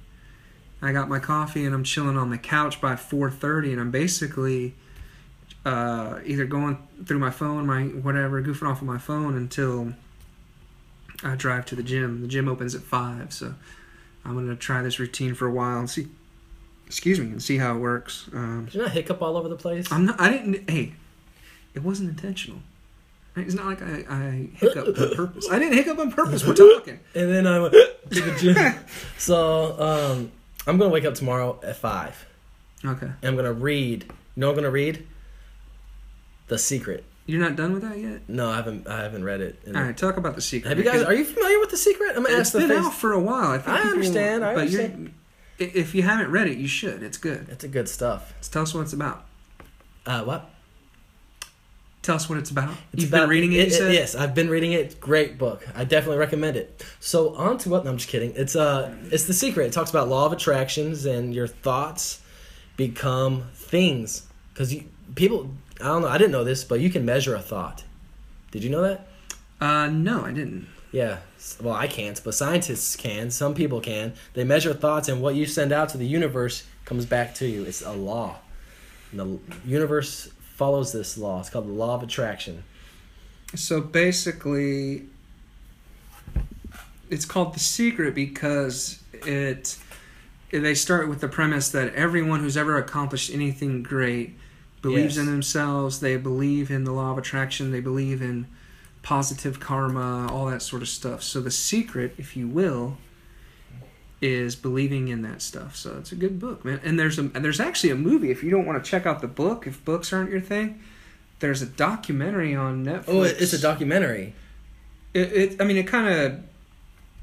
I 0.82 0.92
got 0.92 1.08
my 1.08 1.18
coffee 1.18 1.64
and 1.64 1.74
I'm 1.74 1.82
chilling 1.82 2.18
on 2.18 2.28
the 2.28 2.36
couch 2.36 2.78
by 2.78 2.94
four 2.94 3.30
thirty, 3.30 3.72
and 3.72 3.80
I'm 3.80 3.90
basically 3.90 4.74
uh, 5.64 6.18
either 6.26 6.44
going 6.44 6.76
through 7.06 7.20
my 7.20 7.30
phone, 7.30 7.66
my 7.66 7.84
whatever, 7.84 8.42
goofing 8.42 8.68
off 8.68 8.82
on 8.82 8.86
my 8.86 8.98
phone 8.98 9.34
until 9.34 9.94
I 11.24 11.36
drive 11.36 11.64
to 11.66 11.74
the 11.74 11.82
gym. 11.82 12.20
The 12.20 12.28
gym 12.28 12.50
opens 12.50 12.74
at 12.74 12.82
five, 12.82 13.32
so 13.32 13.54
I'm 14.26 14.34
gonna 14.34 14.56
try 14.56 14.82
this 14.82 14.98
routine 14.98 15.32
for 15.34 15.46
a 15.46 15.50
while 15.50 15.78
and 15.78 15.88
see. 15.88 16.08
Excuse 16.86 17.18
me, 17.18 17.28
and 17.28 17.42
see 17.42 17.56
how 17.56 17.76
it 17.76 17.78
works. 17.78 18.28
Um, 18.34 18.66
did 18.66 18.74
you 18.74 18.82
not 18.82 18.90
hiccup 18.90 19.22
all 19.22 19.38
over 19.38 19.48
the 19.48 19.56
place? 19.56 19.90
I'm 19.90 20.04
not. 20.04 20.20
I 20.20 20.30
didn't. 20.32 20.68
Hey, 20.68 20.92
it 21.72 21.82
wasn't 21.82 22.10
intentional. 22.10 22.60
It's 23.36 23.54
not 23.54 23.66
like 23.66 23.82
I, 23.82 24.04
I 24.08 24.48
hiccuped 24.54 24.98
on 24.98 25.14
purpose. 25.14 25.48
I 25.50 25.58
didn't 25.58 25.74
hiccup 25.74 25.98
on 25.98 26.10
purpose. 26.10 26.44
We're 26.44 26.54
talking. 26.54 26.98
and 27.14 27.30
then 27.30 27.46
I 27.46 27.60
went 27.60 27.72
to 27.74 28.20
the 28.20 28.36
gym. 28.38 28.74
so 29.18 29.80
um, 29.80 30.32
I'm 30.66 30.76
gonna 30.78 30.90
wake 30.90 31.04
up 31.04 31.14
tomorrow 31.14 31.58
at 31.62 31.76
five. 31.76 32.26
Okay. 32.84 33.06
And 33.06 33.16
I'm 33.22 33.36
gonna 33.36 33.52
read. 33.52 34.04
You 34.04 34.40
know 34.40 34.48
what 34.48 34.52
I'm 34.52 34.56
gonna 34.62 34.70
read? 34.70 35.06
The 36.48 36.58
Secret. 36.58 37.04
You're 37.26 37.40
not 37.40 37.56
done 37.56 37.74
with 37.74 37.82
that 37.82 37.98
yet. 37.98 38.22
No, 38.28 38.48
I 38.48 38.56
haven't. 38.56 38.88
I 38.88 39.02
haven't 39.02 39.22
read 39.22 39.40
it. 39.42 39.60
And- 39.66 39.76
All 39.76 39.82
right. 39.82 39.96
Talk 39.96 40.16
about 40.16 40.34
the 40.34 40.40
secret. 40.40 40.68
Have 40.70 40.78
you 40.78 40.84
guys? 40.84 41.02
Are 41.02 41.12
you 41.14 41.24
familiar 41.24 41.60
with 41.60 41.70
The 41.70 41.76
Secret? 41.76 42.16
I'm 42.16 42.24
gonna 42.24 42.38
ask 42.38 42.52
the 42.52 42.60
been 42.60 42.70
face. 42.70 42.78
out 42.78 42.94
for 42.94 43.12
a 43.12 43.20
while. 43.20 43.50
I, 43.52 43.58
think 43.58 43.68
I 43.68 43.82
understand, 43.82 44.44
I 44.44 44.54
but 44.54 44.70
you're- 44.70 44.84
understand. 44.86 45.14
if 45.58 45.94
you 45.94 46.02
haven't 46.02 46.30
read 46.30 46.48
it, 46.48 46.56
you 46.56 46.66
should. 46.66 47.02
It's 47.02 47.18
good. 47.18 47.46
It's 47.50 47.64
a 47.64 47.68
good 47.68 47.88
stuff. 47.88 48.32
Let's 48.36 48.48
tell 48.48 48.62
us 48.62 48.72
what 48.74 48.80
it's 48.80 48.94
about. 48.94 49.26
Uh, 50.06 50.24
what? 50.24 50.50
Tell 52.02 52.14
us 52.16 52.28
what 52.28 52.38
it's 52.38 52.50
about. 52.50 52.74
It's 52.92 53.02
You've 53.02 53.12
about- 53.12 53.22
been 53.22 53.30
reading 53.30 53.52
it. 53.52 53.66
you 53.68 53.70
said? 53.74 53.92
Yes, 53.92 54.14
I've 54.14 54.34
been 54.34 54.48
reading 54.48 54.72
it. 54.72 54.98
Great 55.00 55.36
book. 55.36 55.66
I 55.74 55.84
definitely 55.84 56.18
recommend 56.18 56.56
it. 56.56 56.84
So 57.00 57.34
on 57.34 57.58
to 57.58 57.68
what? 57.68 57.84
No, 57.84 57.90
I'm 57.90 57.96
just 57.98 58.08
kidding. 58.08 58.32
It's 58.36 58.56
uh, 58.56 58.94
it's 59.10 59.24
the 59.24 59.34
secret. 59.34 59.66
It 59.66 59.72
talks 59.72 59.90
about 59.90 60.08
law 60.08 60.24
of 60.26 60.32
attractions 60.32 61.04
and 61.06 61.34
your 61.34 61.46
thoughts 61.48 62.20
become 62.76 63.44
things. 63.54 64.26
Because 64.52 64.72
you 64.72 64.84
people, 65.14 65.50
I 65.80 65.84
don't 65.84 66.02
know. 66.02 66.08
I 66.08 66.16
didn't 66.18 66.32
know 66.32 66.44
this, 66.44 66.64
but 66.64 66.80
you 66.80 66.88
can 66.88 67.04
measure 67.04 67.34
a 67.34 67.40
thought. 67.40 67.84
Did 68.52 68.64
you 68.64 68.70
know 68.70 68.82
that? 68.82 69.06
Uh, 69.60 69.88
no, 69.88 70.24
I 70.24 70.32
didn't. 70.32 70.66
Yeah. 70.92 71.18
Well, 71.60 71.74
I 71.74 71.86
can't, 71.88 72.18
but 72.24 72.34
scientists 72.34 72.96
can. 72.96 73.30
Some 73.30 73.54
people 73.54 73.80
can. 73.80 74.14
They 74.34 74.44
measure 74.44 74.72
thoughts, 74.72 75.08
and 75.08 75.20
what 75.20 75.34
you 75.34 75.44
send 75.46 75.72
out 75.72 75.90
to 75.90 75.98
the 75.98 76.06
universe 76.06 76.64
comes 76.86 77.04
back 77.04 77.34
to 77.36 77.46
you. 77.46 77.64
It's 77.64 77.82
a 77.82 77.92
law. 77.92 78.36
And 79.12 79.20
the 79.20 79.38
universe 79.66 80.30
follows 80.58 80.92
this 80.92 81.16
law. 81.16 81.38
It's 81.38 81.48
called 81.50 81.68
the 81.68 81.72
law 81.72 81.94
of 81.94 82.02
attraction. 82.02 82.64
So 83.54 83.80
basically, 83.80 85.04
it's 87.08 87.24
called 87.24 87.54
The 87.54 87.60
Secret 87.60 88.14
because 88.14 89.00
it 89.12 89.78
they 90.50 90.74
start 90.74 91.08
with 91.08 91.20
the 91.20 91.28
premise 91.28 91.68
that 91.70 91.94
everyone 91.94 92.40
who's 92.40 92.56
ever 92.56 92.76
accomplished 92.76 93.30
anything 93.32 93.82
great 93.82 94.36
believes 94.82 95.16
Yes. 95.16 95.18
in 95.18 95.26
themselves, 95.26 96.00
they 96.00 96.16
believe 96.16 96.70
in 96.70 96.84
the 96.84 96.92
law 96.92 97.12
of 97.12 97.18
attraction, 97.18 97.70
they 97.70 97.80
believe 97.80 98.20
in 98.20 98.46
positive 99.02 99.60
karma, 99.60 100.26
all 100.32 100.46
that 100.46 100.62
sort 100.62 100.82
of 100.82 100.88
stuff. 100.88 101.22
So 101.22 101.40
the 101.40 101.50
secret, 101.50 102.14
if 102.18 102.36
you 102.36 102.48
will, 102.48 102.96
is 104.20 104.56
believing 104.56 105.08
in 105.08 105.22
that 105.22 105.40
stuff. 105.42 105.76
So 105.76 105.96
it's 105.98 106.12
a 106.12 106.16
good 106.16 106.40
book, 106.40 106.64
man. 106.64 106.80
And 106.82 106.98
there's 106.98 107.18
a 107.18 107.22
and 107.22 107.44
there's 107.44 107.60
actually 107.60 107.90
a 107.90 107.96
movie 107.96 108.30
if 108.30 108.42
you 108.42 108.50
don't 108.50 108.66
want 108.66 108.82
to 108.82 108.90
check 108.90 109.06
out 109.06 109.20
the 109.20 109.28
book, 109.28 109.66
if 109.66 109.84
books 109.84 110.12
aren't 110.12 110.30
your 110.30 110.40
thing. 110.40 110.82
There's 111.40 111.62
a 111.62 111.66
documentary 111.66 112.54
on 112.54 112.84
Netflix. 112.84 113.04
Oh, 113.08 113.22
it's 113.22 113.52
a 113.52 113.60
documentary. 113.60 114.34
It, 115.14 115.32
it 115.32 115.60
I 115.60 115.64
mean, 115.64 115.76
it 115.76 115.86
kind 115.86 116.08
of 116.08 116.40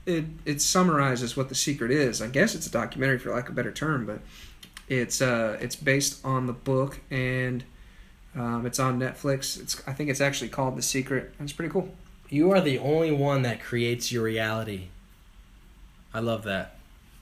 it 0.05 0.25
it 0.45 0.61
summarizes 0.61 1.35
what 1.35 1.49
the 1.49 1.55
secret 1.55 1.91
is. 1.91 2.21
I 2.21 2.27
guess 2.27 2.55
it's 2.55 2.67
a 2.67 2.71
documentary 2.71 3.19
for 3.19 3.31
lack 3.31 3.47
of 3.47 3.53
a 3.53 3.55
better 3.55 3.71
term, 3.71 4.05
but 4.05 4.21
it's 4.87 5.21
uh 5.21 5.57
it's 5.59 5.75
based 5.75 6.23
on 6.23 6.47
the 6.47 6.53
book 6.53 7.01
and 7.09 7.63
um, 8.35 8.65
it's 8.65 8.79
on 8.79 8.99
Netflix. 8.99 9.59
It's 9.59 9.81
I 9.87 9.93
think 9.93 10.09
it's 10.09 10.21
actually 10.21 10.49
called 10.49 10.77
The 10.77 10.81
Secret. 10.81 11.33
It's 11.39 11.53
pretty 11.53 11.71
cool. 11.71 11.93
You 12.29 12.51
are 12.51 12.61
the 12.61 12.79
only 12.79 13.11
one 13.11 13.43
that 13.43 13.61
creates 13.61 14.11
your 14.11 14.23
reality. 14.23 14.87
I 16.13 16.19
love 16.19 16.43
that. 16.43 16.74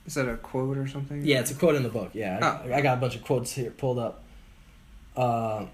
Is 0.05 0.15
that 0.15 0.27
a 0.27 0.35
quote 0.37 0.77
or 0.77 0.87
something? 0.87 1.23
Yeah, 1.23 1.39
it's 1.39 1.51
a 1.51 1.55
quote 1.55 1.75
in 1.75 1.83
the 1.83 1.89
book. 1.89 2.11
Yeah, 2.13 2.39
I, 2.41 2.69
Oh. 2.69 2.73
I 2.75 2.81
got 2.81 2.97
a 2.97 3.01
bunch 3.01 3.15
of 3.15 3.23
quotes 3.23 3.53
here 3.53 3.71
pulled 3.71 3.99
up. 3.99 4.23
Uh, 5.15 5.65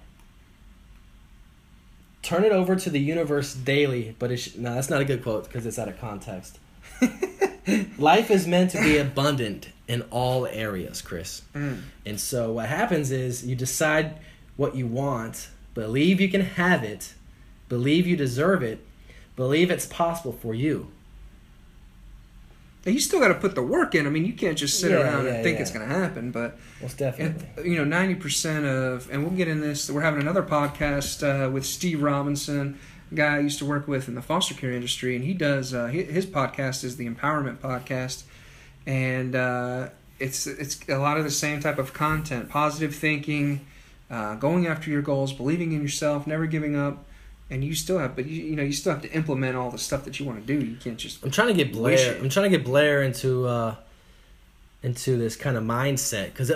turn 2.21 2.43
it 2.43 2.51
over 2.51 2.75
to 2.75 2.89
the 2.89 2.99
universe 2.99 3.53
daily, 3.53 4.15
but 4.19 4.31
it's 4.31 4.55
no, 4.55 4.75
that's 4.75 4.89
not 4.89 5.01
a 5.01 5.05
good 5.05 5.23
quote 5.23 5.45
because 5.45 5.65
it's 5.65 5.79
out 5.79 5.87
of 5.87 5.99
context. 5.99 6.59
Life 7.97 8.31
is 8.31 8.47
meant 8.47 8.71
to 8.71 8.81
be 8.81 8.97
abundant 8.97 9.69
in 9.87 10.01
all 10.11 10.45
areas, 10.47 11.01
Chris. 11.01 11.41
Mm. 11.53 11.81
And 12.05 12.19
so 12.19 12.53
what 12.53 12.67
happens 12.67 13.11
is 13.11 13.45
you 13.45 13.55
decide 13.55 14.15
what 14.57 14.75
you 14.75 14.87
want, 14.87 15.49
believe 15.73 16.19
you 16.19 16.29
can 16.29 16.41
have 16.41 16.83
it, 16.83 17.13
believe 17.67 18.05
you 18.05 18.15
deserve 18.15 18.61
it, 18.63 18.85
believe 19.35 19.71
it's 19.71 19.85
possible 19.85 20.33
for 20.33 20.53
you. 20.53 20.91
You 22.93 22.99
still 22.99 23.19
got 23.19 23.29
to 23.29 23.35
put 23.35 23.55
the 23.55 23.61
work 23.63 23.95
in. 23.95 24.05
I 24.05 24.09
mean, 24.09 24.25
you 24.25 24.33
can't 24.33 24.57
just 24.57 24.79
sit 24.79 24.91
Yeah, 24.91 24.97
around 25.01 25.25
yeah, 25.25 25.33
and 25.33 25.43
think 25.43 25.55
yeah. 25.57 25.61
it's 25.61 25.71
going 25.71 25.87
to 25.87 25.93
happen. 25.93 26.31
But 26.31 26.57
Most 26.81 27.01
and, 27.01 27.45
you 27.63 27.75
know, 27.75 27.83
ninety 27.83 28.15
percent 28.15 28.65
of, 28.65 29.09
and 29.11 29.23
we'll 29.23 29.35
get 29.35 29.47
in 29.47 29.61
this. 29.61 29.89
We're 29.89 30.01
having 30.01 30.21
another 30.21 30.43
podcast 30.43 31.23
uh, 31.23 31.49
with 31.49 31.65
Steve 31.65 32.01
Robinson, 32.01 32.79
a 33.11 33.15
guy 33.15 33.35
I 33.37 33.39
used 33.39 33.59
to 33.59 33.65
work 33.65 33.87
with 33.87 34.07
in 34.07 34.15
the 34.15 34.21
foster 34.21 34.53
care 34.53 34.71
industry, 34.71 35.15
and 35.15 35.23
he 35.25 35.33
does 35.33 35.73
uh, 35.73 35.87
his 35.87 36.25
podcast 36.25 36.83
is 36.83 36.97
the 36.97 37.07
Empowerment 37.09 37.57
Podcast, 37.57 38.23
and 38.85 39.35
uh, 39.35 39.89
it's 40.19 40.47
it's 40.47 40.79
a 40.89 40.97
lot 40.97 41.17
of 41.17 41.23
the 41.23 41.31
same 41.31 41.59
type 41.59 41.77
of 41.79 41.93
content: 41.93 42.49
positive 42.49 42.95
thinking, 42.95 43.65
uh, 44.09 44.35
going 44.35 44.67
after 44.67 44.89
your 44.89 45.01
goals, 45.01 45.33
believing 45.33 45.71
in 45.71 45.81
yourself, 45.81 46.27
never 46.27 46.45
giving 46.45 46.75
up. 46.75 47.05
And 47.51 47.63
you 47.63 47.73
still 47.73 47.97
have, 47.97 48.15
but 48.15 48.27
you, 48.27 48.43
you 48.43 48.55
know, 48.55 48.61
you 48.61 48.71
still 48.71 48.93
have 48.93 49.01
to 49.01 49.11
implement 49.11 49.55
all 49.55 49.71
the 49.71 49.79
stuff 49.79 50.05
that 50.05 50.19
you 50.19 50.25
want 50.25 50.45
to 50.45 50.45
do. 50.45 50.63
You 50.63 50.75
can't 50.75 50.97
just 50.97 51.23
I'm 51.23 51.31
trying 51.31 51.47
to 51.47 51.53
get 51.55 51.73
Blair. 51.73 52.15
I'm 52.19 52.29
trying 52.29 52.51
to 52.51 52.55
get 52.55 52.63
Blair 52.63 53.01
into 53.01 53.47
uh, 53.47 53.75
into 54.83 55.17
this 55.17 55.35
kind 55.35 55.57
of 55.57 55.63
mindset 55.63 56.25
because 56.25 56.51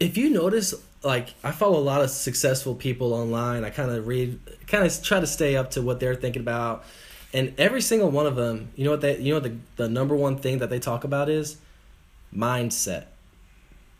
if 0.00 0.16
you 0.16 0.30
notice, 0.30 0.74
like 1.04 1.34
I 1.44 1.52
follow 1.52 1.78
a 1.78 1.82
lot 1.82 2.02
of 2.02 2.10
successful 2.10 2.74
people 2.74 3.14
online. 3.14 3.64
I 3.64 3.70
kind 3.70 3.90
of 3.90 4.06
read, 4.06 4.40
kind 4.66 4.84
of 4.84 5.02
try 5.02 5.20
to 5.20 5.26
stay 5.26 5.56
up 5.56 5.70
to 5.72 5.82
what 5.82 6.00
they're 6.00 6.16
thinking 6.16 6.42
about, 6.42 6.84
and 7.32 7.54
every 7.56 7.80
single 7.80 8.10
one 8.10 8.26
of 8.26 8.34
them, 8.34 8.70
you 8.74 8.84
know 8.84 8.90
what 8.90 9.02
they, 9.02 9.18
you 9.18 9.32
know 9.32 9.40
what 9.40 9.44
the 9.44 9.56
the 9.76 9.88
number 9.88 10.16
one 10.16 10.38
thing 10.38 10.58
that 10.58 10.70
they 10.70 10.80
talk 10.80 11.04
about 11.04 11.28
is 11.28 11.58
mindset. 12.34 13.04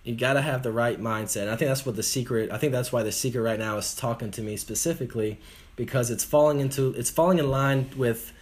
You 0.03 0.15
got 0.15 0.35
to 0.35 0.41
have 0.41 0.63
the 0.63 0.71
right 0.71 1.01
mindset. 1.01 1.43
And 1.43 1.51
I 1.51 1.57
think 1.57 1.69
that's 1.69 1.85
what 1.85 1.97
the 1.97 2.03
secret. 2.03 2.53
I 2.53 2.59
think 2.59 2.73
that's 2.73 2.93
why 2.93 3.03
the 3.03 3.11
secret 3.11 3.41
right 3.41 3.59
now 3.59 3.77
is 3.77 3.95
talking 3.95 4.31
to 4.33 4.43
me 4.43 4.57
specifically 4.57 5.41
because 5.77 6.11
it's 6.11 6.25
falling 6.25 6.61
into 6.61 6.93
it's 6.95 7.11
falling 7.11 7.39
in 7.39 7.51
line 7.51 7.91
with 7.97 8.33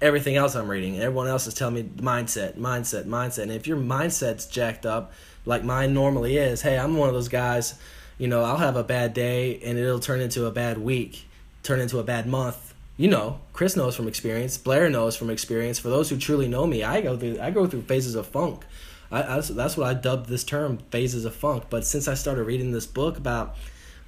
everything 0.00 0.36
else 0.36 0.54
I'm 0.54 0.68
reading. 0.68 0.98
Everyone 0.98 1.26
else 1.26 1.46
is 1.46 1.54
telling 1.54 1.74
me 1.74 1.82
mindset, 1.82 2.56
mindset, 2.56 3.04
mindset. 3.04 3.42
And 3.44 3.52
if 3.52 3.66
your 3.66 3.76
mindset's 3.76 4.46
jacked 4.46 4.86
up, 4.86 5.12
like 5.44 5.64
mine 5.64 5.94
normally 5.94 6.36
is, 6.36 6.62
hey, 6.62 6.78
I'm 6.78 6.96
one 6.96 7.08
of 7.08 7.14
those 7.14 7.28
guys. 7.28 7.74
You 8.18 8.28
know, 8.28 8.44
I'll 8.44 8.58
have 8.58 8.76
a 8.76 8.84
bad 8.84 9.14
day 9.14 9.60
and 9.64 9.78
it'll 9.78 9.98
turn 9.98 10.20
into 10.20 10.46
a 10.46 10.50
bad 10.50 10.78
week, 10.78 11.26
turn 11.62 11.80
into 11.80 11.98
a 11.98 12.04
bad 12.04 12.26
month. 12.26 12.74
You 12.96 13.08
know, 13.08 13.40
Chris 13.52 13.74
knows 13.74 13.96
from 13.96 14.06
experience. 14.06 14.56
Blair 14.56 14.88
knows 14.88 15.16
from 15.16 15.30
experience. 15.30 15.80
For 15.80 15.88
those 15.88 16.10
who 16.10 16.16
truly 16.16 16.46
know 16.46 16.66
me, 16.66 16.84
I 16.84 17.00
go 17.00 17.16
through 17.16 17.40
I 17.40 17.50
go 17.50 17.66
through 17.66 17.82
phases 17.82 18.14
of 18.14 18.26
funk. 18.26 18.64
I, 19.10 19.38
I 19.38 19.40
that's 19.40 19.76
what 19.76 19.88
I 19.88 19.94
dubbed 19.94 20.28
this 20.28 20.44
term, 20.44 20.78
phases 20.90 21.24
of 21.24 21.34
funk. 21.34 21.64
But 21.70 21.84
since 21.84 22.06
I 22.06 22.14
started 22.14 22.44
reading 22.44 22.70
this 22.70 22.86
book 22.86 23.18
about 23.18 23.56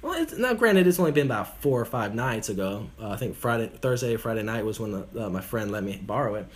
well, 0.01 0.21
it's, 0.21 0.37
now 0.37 0.53
granted, 0.53 0.87
it's 0.87 0.99
only 0.99 1.11
been 1.11 1.27
about 1.27 1.61
four 1.61 1.81
or 1.81 1.85
five 1.85 2.13
nights 2.13 2.49
ago. 2.49 2.87
Uh, 3.01 3.09
I 3.09 3.17
think 3.17 3.35
Friday, 3.35 3.67
Thursday, 3.67 4.15
Friday 4.15 4.43
night 4.43 4.65
was 4.65 4.79
when 4.79 4.91
the, 4.91 5.25
uh, 5.25 5.29
my 5.29 5.41
friend 5.41 5.71
let 5.71 5.83
me 5.83 5.99
borrow 6.01 6.35
it. 6.35 6.47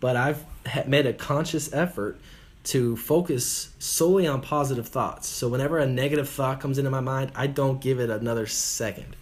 But 0.00 0.16
I've 0.16 0.44
made 0.86 1.06
a 1.06 1.12
conscious 1.12 1.72
effort 1.72 2.18
to 2.64 2.96
focus 2.96 3.70
solely 3.78 4.26
on 4.26 4.40
positive 4.40 4.88
thoughts. 4.88 5.28
So 5.28 5.48
whenever 5.48 5.78
a 5.78 5.86
negative 5.86 6.28
thought 6.28 6.60
comes 6.60 6.78
into 6.78 6.90
my 6.90 7.00
mind, 7.00 7.30
I 7.34 7.46
don't 7.46 7.80
give 7.80 8.00
it 8.00 8.10
another 8.10 8.46
second. 8.46 9.14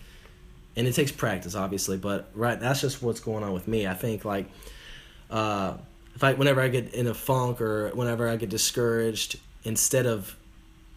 And 0.77 0.87
it 0.87 0.95
takes 0.95 1.13
practice, 1.13 1.55
obviously, 1.55 1.99
but 1.99 2.31
right, 2.35 2.59
that's 2.59 2.81
just 2.81 3.03
what's 3.03 3.21
going 3.21 3.45
on 3.45 3.53
with 3.53 3.69
me. 3.69 3.87
I 3.87 3.95
think 3.95 4.25
like, 4.25 4.47
uh, 5.31 5.75
if 6.15 6.25
I 6.25 6.35
whenever 6.35 6.61
I 6.61 6.69
get 6.69 6.95
in 6.95 7.07
a 7.07 7.15
funk 7.15 7.61
or 7.61 7.91
whenever 7.91 8.29
I 8.29 8.37
get 8.37 8.49
discouraged, 8.49 9.39
instead 9.65 10.07
of, 10.07 10.37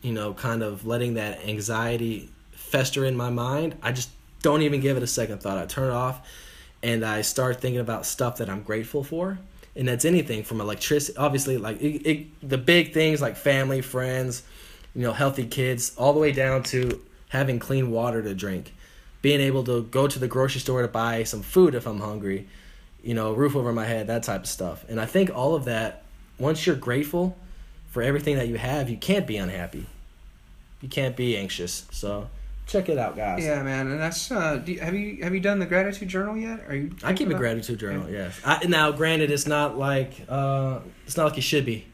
you 0.02 0.14
know, 0.14 0.34
kind 0.34 0.64
of 0.64 0.86
letting 0.86 1.16
that 1.16 1.46
anxiety 1.46 2.30
fester 2.68 3.06
in 3.06 3.16
my 3.16 3.30
mind, 3.30 3.76
I 3.82 3.92
just 3.92 4.10
don't 4.42 4.62
even 4.62 4.82
give 4.82 4.98
it 4.98 5.04
a 5.04 5.08
second 5.08 5.42
thought. 5.42 5.58
I 5.58 5.66
turn 5.66 5.90
it 5.90 5.96
off 5.96 6.28
and 6.84 7.04
I 7.04 7.22
start 7.22 7.60
thinking 7.60 7.80
about 7.80 8.06
stuff 8.06 8.38
that 8.38 8.50
I'm 8.50 8.62
grateful 8.62 9.04
for. 9.04 9.40
And 9.76 9.88
that's 9.88 10.06
anything 10.06 10.44
from 10.44 10.60
electricity, 10.60 11.18
obviously, 11.18 11.58
like 11.58 11.80
it, 11.82 12.10
it, 12.10 12.50
the 12.50 12.58
big 12.58 12.94
things 12.94 13.22
like 13.22 13.36
family, 13.36 13.82
friends, 13.82 14.44
you 14.96 15.04
know, 15.04 15.14
healthy 15.14 15.46
kids, 15.46 15.94
all 15.98 16.14
the 16.14 16.20
way 16.20 16.32
down 16.32 16.64
to 16.64 17.00
having 17.30 17.60
clean 17.60 17.92
water 17.92 18.24
to 18.24 18.34
drink, 18.34 18.74
being 19.22 19.40
able 19.40 19.64
to 19.66 19.84
go 19.84 20.08
to 20.08 20.18
the 20.18 20.28
grocery 20.28 20.62
store 20.62 20.82
to 20.82 20.88
buy 20.88 21.24
some 21.24 21.44
food 21.44 21.76
if 21.76 21.86
I'm 21.86 22.00
hungry, 22.00 22.48
you 23.04 23.14
know, 23.14 23.34
roof 23.34 23.56
over 23.56 23.72
my 23.72 23.86
head, 23.86 24.08
that 24.08 24.24
type 24.24 24.42
of 24.42 24.48
stuff. 24.48 24.84
And 24.90 25.00
I 25.00 25.06
think 25.06 25.30
all 25.36 25.54
of 25.54 25.66
that, 25.66 26.04
once 26.40 26.66
you're 26.66 26.76
grateful 26.76 27.38
for 27.90 28.02
everything 28.02 28.36
that 28.38 28.48
you 28.48 28.58
have, 28.58 28.90
you 28.90 28.98
can't 28.98 29.28
be 29.28 29.38
unhappy. 29.38 29.86
You 30.82 30.90
can't 30.90 31.16
be 31.16 31.38
anxious. 31.38 31.86
So 31.92 32.30
check 32.68 32.90
it 32.90 32.98
out, 32.98 33.16
guys. 33.16 33.44
Yeah, 33.44 33.64
man, 33.64 33.88
and 33.88 34.00
that's. 34.00 34.32
Uh, 34.32 34.58
do 34.58 34.74
you, 34.74 34.80
have 34.80 34.94
you 34.94 35.24
have 35.24 35.34
you 35.34 35.40
done 35.40 35.60
the 35.60 35.66
gratitude 35.66 36.08
journal 36.10 36.38
yet? 36.38 36.62
Are 36.68 36.76
you? 36.76 36.96
I 37.04 37.14
keep 37.14 37.28
a 37.28 37.32
about- 37.32 37.40
gratitude 37.40 37.80
journal. 37.80 38.10
Yes. 38.10 38.40
I, 38.46 38.66
now, 38.68 38.92
granted, 38.92 39.32
it's 39.32 39.48
not 39.48 39.78
like 39.78 40.14
uh, 40.30 40.80
it's 41.06 41.18
not 41.18 41.26
like 41.26 41.38
it 41.38 41.42
should 41.42 41.66
be, 41.66 41.86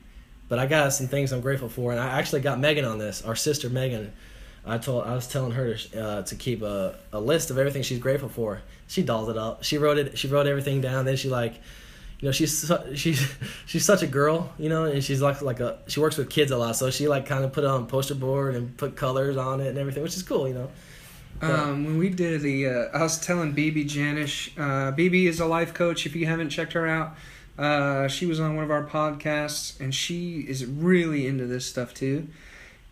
but 0.49 0.59
I 0.59 0.65
got 0.65 0.91
some 0.93 1.07
things 1.07 1.31
I'm 1.31 1.41
grateful 1.41 1.69
for, 1.69 1.91
and 1.91 1.99
I 1.99 2.19
actually 2.19 2.41
got 2.41 2.59
Megan 2.59 2.85
on 2.85 2.97
this. 2.97 3.21
Our 3.23 3.35
sister 3.35 3.69
Megan. 3.69 4.11
I 4.65 4.77
told 4.77 5.05
I 5.05 5.13
was 5.13 5.27
telling 5.27 5.51
her 5.51 5.73
to, 5.73 6.01
uh, 6.01 6.21
to 6.21 6.35
keep 6.35 6.61
a, 6.61 6.95
a 7.11 7.19
list 7.19 7.51
of 7.51 7.57
everything 7.57 7.83
she's 7.83 7.99
grateful 7.99 8.29
for. 8.29 8.61
She 8.87 9.03
dolled 9.03 9.29
it 9.29 9.37
up. 9.37 9.63
She 9.65 9.77
wrote 9.77 9.97
it. 9.97 10.17
She 10.17 10.29
wrote 10.29 10.47
everything 10.47 10.79
down. 10.79 11.03
Then 11.03 11.17
she 11.17 11.27
like, 11.27 11.55
you 12.19 12.27
know, 12.27 12.31
she's 12.31 12.67
su- 12.67 12.95
she's 12.95 13.35
she's 13.65 13.85
such 13.85 14.03
a 14.03 14.07
girl, 14.07 14.53
you 14.57 14.69
know, 14.69 14.85
and 14.85 15.03
she's 15.03 15.21
like 15.21 15.41
like 15.41 15.59
a 15.59 15.79
she 15.87 15.99
works 15.99 16.17
with 16.17 16.29
kids 16.29 16.51
a 16.51 16.57
lot, 16.57 16.75
so 16.75 16.89
she 16.89 17.07
like 17.07 17.25
kind 17.25 17.43
of 17.43 17.51
put 17.51 17.63
it 17.63 17.69
on 17.69 17.87
poster 17.87 18.15
board 18.15 18.55
and 18.55 18.75
put 18.77 18.95
colors 18.95 19.37
on 19.37 19.61
it 19.61 19.67
and 19.67 19.77
everything, 19.77 20.03
which 20.03 20.15
is 20.15 20.23
cool, 20.23 20.47
you 20.47 20.53
know. 20.53 20.69
Um, 21.41 21.83
when 21.83 21.97
we 21.97 22.09
did 22.09 22.41
the, 22.41 22.67
uh, 22.67 22.97
I 22.97 23.01
was 23.01 23.19
telling 23.19 23.53
BB 23.53 23.85
Janish. 23.89 24.57
Uh, 24.57 24.93
BB 24.93 25.25
is 25.25 25.39
a 25.39 25.45
life 25.45 25.73
coach. 25.73 26.05
If 26.05 26.15
you 26.15 26.25
haven't 26.25 26.49
checked 26.49 26.73
her 26.73 26.87
out, 26.87 27.17
uh, 27.57 28.07
she 28.07 28.25
was 28.25 28.39
on 28.39 28.55
one 28.55 28.63
of 28.63 28.71
our 28.71 28.85
podcasts, 28.85 29.79
and 29.79 29.93
she 29.93 30.39
is 30.41 30.65
really 30.65 31.27
into 31.27 31.45
this 31.45 31.65
stuff 31.65 31.93
too. 31.93 32.27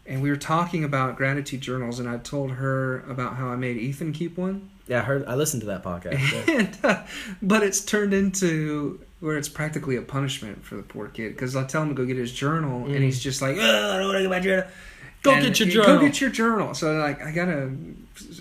And 0.06 0.22
we 0.22 0.30
were 0.30 0.38
talking 0.38 0.84
about 0.84 1.16
gratitude 1.16 1.62
journals, 1.62 2.00
and 2.00 2.10
I 2.10 2.18
told 2.18 2.52
her 2.52 3.02
about 3.02 3.36
how 3.36 3.48
I 3.48 3.56
made 3.56 3.78
Ethan 3.78 4.14
keep 4.14 4.38
one. 4.38 4.70
Yeah, 4.88 5.00
I 5.00 5.04
heard. 5.04 5.26
I 5.26 5.36
listened 5.36 5.62
to 5.62 5.68
that 5.68 5.84
podcast. 5.84 6.48
yeah. 6.48 6.56
and, 6.60 6.78
uh, 6.84 7.04
but 7.42 7.64
it's 7.64 7.86
turned 7.86 8.14
into 8.14 9.00
where 9.22 9.38
it's 9.38 9.48
practically 9.48 9.96
a 9.96 10.02
punishment 10.02 10.66
for 10.66 10.76
the 10.76 10.84
poor 10.84 11.08
kid 11.08 11.30
because 11.30 11.56
I 11.56 11.64
tell 11.64 11.84
him 11.84 11.90
to 11.90 11.96
go 11.96 12.06
get 12.06 12.18
his 12.18 12.34
journal, 12.34 12.86
and 12.86 12.96
Mm. 12.96 13.02
he's 13.04 13.20
just 13.22 13.42
like, 13.42 13.56
"Ugh, 13.56 13.64
I 13.64 13.98
don't 13.98 14.08
want 14.08 14.18
to 14.18 14.22
get 14.24 14.30
my 14.30 14.40
journal. 14.42 14.66
Go 15.24 15.34
And 15.34 15.44
get 15.46 15.60
your 15.60 15.70
journal. 15.70 15.98
Go 16.00 16.02
get 16.02 16.20
your 16.20 16.30
journal. 16.32 16.74
So 16.74 16.98
like, 16.98 17.22
I 17.24 17.32
gotta. 17.32 17.72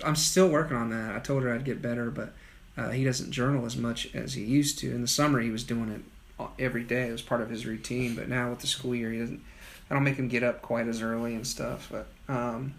I'm 0.03 0.15
still 0.15 0.49
working 0.49 0.75
on 0.75 0.89
that. 0.89 1.15
I 1.15 1.19
told 1.19 1.43
her 1.43 1.53
I'd 1.53 1.63
get 1.63 1.81
better, 1.81 2.09
but 2.09 2.33
uh, 2.75 2.89
he 2.89 3.03
doesn't 3.03 3.31
journal 3.31 3.65
as 3.65 3.77
much 3.77 4.13
as 4.15 4.33
he 4.33 4.43
used 4.43 4.79
to. 4.79 4.91
In 4.91 5.01
the 5.01 5.07
summer, 5.07 5.39
he 5.39 5.51
was 5.51 5.63
doing 5.63 5.89
it 5.89 6.45
every 6.57 6.83
day. 6.83 7.07
It 7.07 7.11
was 7.11 7.21
part 7.21 7.41
of 7.41 7.51
his 7.51 7.67
routine. 7.67 8.15
But 8.15 8.27
now 8.27 8.49
with 8.49 8.59
the 8.59 8.67
school 8.67 8.95
year, 8.95 9.11
he 9.11 9.19
doesn't. 9.19 9.41
I 9.89 9.93
don't 9.93 10.03
make 10.03 10.15
him 10.15 10.27
get 10.27 10.41
up 10.41 10.63
quite 10.63 10.87
as 10.87 11.03
early 11.03 11.35
and 11.35 11.45
stuff. 11.45 11.87
But 11.91 12.07
um, 12.27 12.73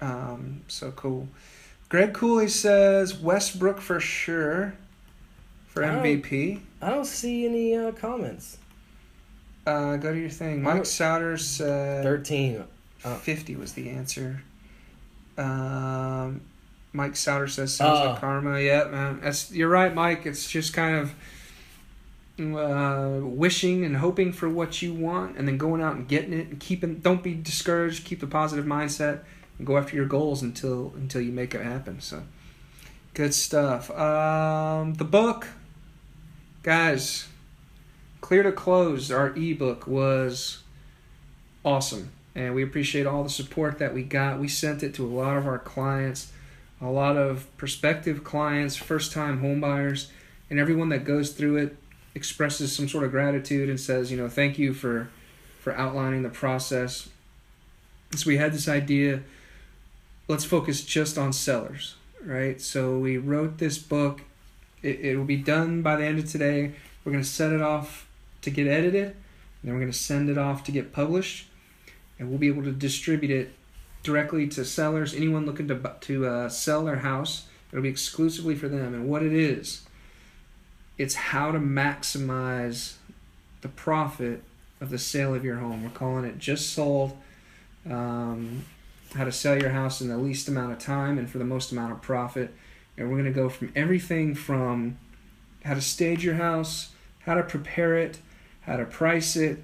um, 0.00 0.62
so 0.68 0.90
cool. 0.90 1.28
Greg 1.88 2.12
Cooley 2.14 2.48
says 2.48 3.16
Westbrook 3.16 3.80
for 3.80 4.00
sure 4.00 4.74
for 5.76 5.84
Oh. 5.84 5.88
MVP. 6.02 6.60
I 6.80 6.88
don't 6.88 7.04
see 7.04 7.44
any 7.46 7.76
uh, 7.76 7.92
comments. 7.92 8.56
Uh, 9.66 9.96
go 9.96 10.10
to 10.12 10.18
your 10.18 10.30
thing. 10.30 10.62
Mike 10.62 10.82
Souders 10.84 11.40
said 11.40 12.02
Thirteen. 12.02 12.64
Uh, 13.04 13.16
50 13.16 13.56
was 13.56 13.74
the 13.74 13.90
answer. 13.90 14.42
Um, 15.36 16.40
Mike 16.94 17.14
Souter 17.14 17.46
says 17.46 17.74
sounds 17.74 18.00
Oh. 18.00 18.10
like 18.12 18.20
karma. 18.20 18.58
Yeah, 18.58 18.84
man. 18.84 19.20
That's 19.22 19.52
you're 19.52 19.68
right, 19.68 19.94
Mike. 19.94 20.24
It's 20.24 20.48
just 20.50 20.72
kind 20.72 20.96
of 20.96 21.14
uh, 22.40 23.20
wishing 23.22 23.84
and 23.84 23.98
hoping 23.98 24.32
for 24.32 24.48
what 24.48 24.80
you 24.80 24.94
want, 24.94 25.36
and 25.36 25.46
then 25.46 25.58
going 25.58 25.82
out 25.82 25.96
and 25.96 26.08
getting 26.08 26.32
it, 26.32 26.48
and 26.48 26.58
keeping. 26.60 26.96
Don't 27.00 27.22
be 27.22 27.34
discouraged. 27.34 28.04
Keep 28.06 28.20
the 28.20 28.26
positive 28.26 28.64
mindset, 28.64 29.20
and 29.58 29.66
go 29.66 29.76
after 29.76 29.94
your 29.94 30.06
goals 30.06 30.42
until 30.42 30.92
until 30.96 31.20
you 31.20 31.32
make 31.32 31.54
it 31.54 31.62
happen. 31.62 32.00
So, 32.00 32.22
good 33.14 33.34
stuff. 33.34 33.90
Um, 33.90 34.94
the 34.94 35.04
book, 35.04 35.48
guys. 36.66 37.28
Clear 38.20 38.42
to 38.42 38.50
Close, 38.50 39.12
our 39.12 39.28
ebook 39.36 39.86
was 39.86 40.64
awesome 41.64 42.10
and 42.34 42.56
we 42.56 42.64
appreciate 42.64 43.06
all 43.06 43.22
the 43.22 43.30
support 43.30 43.78
that 43.78 43.94
we 43.94 44.02
got. 44.02 44.40
We 44.40 44.48
sent 44.48 44.82
it 44.82 44.92
to 44.94 45.06
a 45.06 45.06
lot 45.06 45.36
of 45.36 45.46
our 45.46 45.60
clients, 45.60 46.32
a 46.80 46.88
lot 46.88 47.16
of 47.16 47.46
prospective 47.56 48.24
clients, 48.24 48.74
first 48.74 49.12
time 49.12 49.42
homebuyers, 49.42 50.08
and 50.50 50.58
everyone 50.58 50.88
that 50.88 51.04
goes 51.04 51.30
through 51.30 51.58
it 51.58 51.76
expresses 52.16 52.74
some 52.74 52.88
sort 52.88 53.04
of 53.04 53.12
gratitude 53.12 53.68
and 53.68 53.78
says, 53.78 54.10
you 54.10 54.16
know, 54.16 54.28
thank 54.28 54.58
you 54.58 54.74
for 54.74 55.08
for 55.60 55.72
outlining 55.76 56.24
the 56.24 56.30
process. 56.30 57.08
So 58.16 58.26
we 58.26 58.38
had 58.38 58.52
this 58.52 58.68
idea 58.68 59.22
let's 60.26 60.44
focus 60.44 60.84
just 60.84 61.16
on 61.16 61.32
sellers, 61.32 61.94
right? 62.24 62.60
So 62.60 62.98
we 62.98 63.18
wrote 63.18 63.58
this 63.58 63.78
book. 63.78 64.22
It, 64.86 65.00
it 65.00 65.16
will 65.16 65.24
be 65.24 65.36
done 65.36 65.82
by 65.82 65.96
the 65.96 66.04
end 66.04 66.18
of 66.18 66.30
today. 66.30 66.72
We're 67.04 67.12
going 67.12 67.24
to 67.24 67.28
set 67.28 67.52
it 67.52 67.62
off 67.62 68.08
to 68.42 68.50
get 68.50 68.66
edited, 68.66 69.04
and 69.04 69.14
then 69.64 69.74
we're 69.74 69.80
going 69.80 69.92
to 69.92 69.98
send 69.98 70.30
it 70.30 70.38
off 70.38 70.62
to 70.64 70.72
get 70.72 70.92
published, 70.92 71.48
and 72.18 72.28
we'll 72.28 72.38
be 72.38 72.48
able 72.48 72.62
to 72.62 72.72
distribute 72.72 73.30
it 73.30 73.52
directly 74.02 74.46
to 74.48 74.64
sellers. 74.64 75.14
Anyone 75.14 75.46
looking 75.46 75.68
to 75.68 75.96
to 76.00 76.26
uh, 76.26 76.48
sell 76.48 76.84
their 76.84 76.96
house, 76.96 77.46
it'll 77.72 77.82
be 77.82 77.88
exclusively 77.88 78.54
for 78.54 78.68
them. 78.68 78.94
And 78.94 79.08
what 79.08 79.22
it 79.22 79.32
is, 79.32 79.82
it's 80.98 81.14
how 81.14 81.50
to 81.50 81.58
maximize 81.58 82.94
the 83.62 83.68
profit 83.68 84.42
of 84.80 84.90
the 84.90 84.98
sale 84.98 85.34
of 85.34 85.44
your 85.44 85.56
home. 85.56 85.82
We're 85.82 85.90
calling 85.90 86.24
it 86.24 86.38
just 86.38 86.72
sold. 86.72 87.16
Um, 87.88 88.64
how 89.14 89.24
to 89.24 89.32
sell 89.32 89.58
your 89.58 89.70
house 89.70 90.00
in 90.00 90.08
the 90.08 90.18
least 90.18 90.48
amount 90.48 90.72
of 90.72 90.78
time 90.78 91.18
and 91.18 91.30
for 91.30 91.38
the 91.38 91.44
most 91.44 91.72
amount 91.72 91.92
of 91.92 92.02
profit. 92.02 92.52
And 92.98 93.08
we're 93.10 93.16
going 93.16 93.32
to 93.32 93.38
go 93.38 93.48
from 93.48 93.72
everything 93.76 94.34
from 94.34 94.96
how 95.64 95.74
to 95.74 95.80
stage 95.80 96.24
your 96.24 96.36
house, 96.36 96.90
how 97.20 97.34
to 97.34 97.42
prepare 97.42 97.96
it, 97.98 98.18
how 98.62 98.76
to 98.76 98.84
price 98.84 99.36
it, 99.36 99.62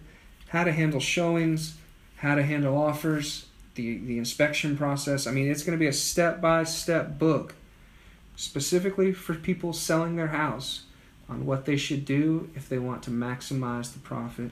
how 0.48 0.64
to 0.64 0.72
handle 0.72 1.00
showings, 1.00 1.76
how 2.16 2.34
to 2.34 2.42
handle 2.42 2.76
offers, 2.76 3.46
the, 3.74 3.98
the 3.98 4.18
inspection 4.18 4.76
process. 4.76 5.26
I 5.26 5.30
mean, 5.30 5.50
it's 5.50 5.62
going 5.62 5.76
to 5.78 5.80
be 5.80 5.86
a 5.86 5.92
step 5.92 6.40
by 6.40 6.64
step 6.64 7.18
book 7.18 7.54
specifically 8.36 9.12
for 9.12 9.34
people 9.34 9.72
selling 9.72 10.16
their 10.16 10.28
house 10.28 10.82
on 11.28 11.46
what 11.46 11.64
they 11.64 11.76
should 11.76 12.04
do 12.04 12.50
if 12.54 12.68
they 12.68 12.78
want 12.78 13.02
to 13.04 13.10
maximize 13.10 13.92
the 13.92 13.98
profit. 14.00 14.50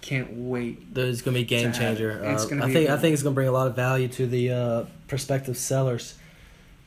Can't 0.00 0.32
wait. 0.32 0.92
There's 0.94 1.20
gonna 1.22 1.34
be 1.36 1.42
a 1.42 1.44
game 1.44 1.70
To 1.72 1.76
it. 1.76 1.80
changer. 1.80 2.10
It's 2.24 2.50
Uh, 2.50 2.56
I 2.62 2.66
be- 2.66 2.72
think 2.72 2.90
I 2.90 2.96
think 2.96 3.12
it's 3.12 3.22
gonna 3.22 3.34
bring 3.34 3.48
a 3.48 3.52
lot 3.52 3.66
of 3.66 3.76
value 3.76 4.08
to 4.08 4.26
the 4.26 4.50
uh, 4.50 4.84
prospective 5.08 5.56
sellers 5.58 6.14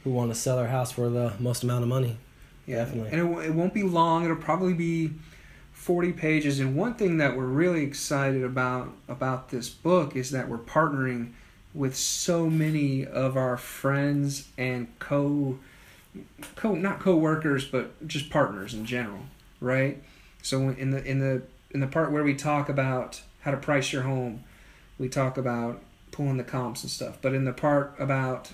who 0.03 0.11
want 0.11 0.31
to 0.31 0.35
sell 0.35 0.57
their 0.57 0.67
house 0.67 0.91
for 0.91 1.09
the 1.09 1.33
most 1.39 1.63
amount 1.63 1.83
of 1.83 1.89
money. 1.89 2.17
Yeah, 2.65 2.77
Definitely. 2.77 3.11
And 3.11 3.19
it, 3.19 3.23
w- 3.23 3.49
it 3.49 3.53
won't 3.53 3.73
be 3.73 3.83
long. 3.83 4.23
It'll 4.23 4.35
probably 4.37 4.73
be 4.73 5.11
40 5.73 6.13
pages. 6.13 6.59
And 6.59 6.75
one 6.75 6.93
thing 6.93 7.17
that 7.17 7.35
we're 7.35 7.45
really 7.45 7.83
excited 7.83 8.43
about 8.43 8.93
about 9.07 9.49
this 9.49 9.69
book 9.69 10.15
is 10.15 10.31
that 10.31 10.47
we're 10.47 10.57
partnering 10.57 11.31
with 11.73 11.95
so 11.95 12.49
many 12.49 13.05
of 13.05 13.35
our 13.35 13.57
friends 13.57 14.47
and 14.57 14.87
co 14.99 15.59
co 16.55 16.75
not 16.75 16.99
co-workers 16.99 17.65
but 17.65 18.07
just 18.07 18.29
partners 18.29 18.73
in 18.73 18.85
general, 18.85 19.23
right? 19.59 20.01
So 20.41 20.69
in 20.69 20.91
the 20.91 21.03
in 21.03 21.19
the 21.19 21.41
in 21.71 21.79
the 21.79 21.87
part 21.87 22.11
where 22.11 22.23
we 22.23 22.35
talk 22.35 22.69
about 22.69 23.21
how 23.41 23.51
to 23.51 23.57
price 23.57 23.91
your 23.91 24.03
home, 24.03 24.43
we 24.97 25.09
talk 25.09 25.37
about 25.37 25.81
pulling 26.11 26.37
the 26.37 26.43
comps 26.43 26.83
and 26.83 26.91
stuff. 26.91 27.17
But 27.21 27.33
in 27.33 27.43
the 27.43 27.53
part 27.53 27.95
about 27.99 28.51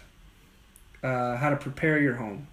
uh, 1.04 1.38
how 1.38 1.50
to 1.50 1.56
prepare 1.56 2.00
your 2.00 2.16
home, 2.16 2.48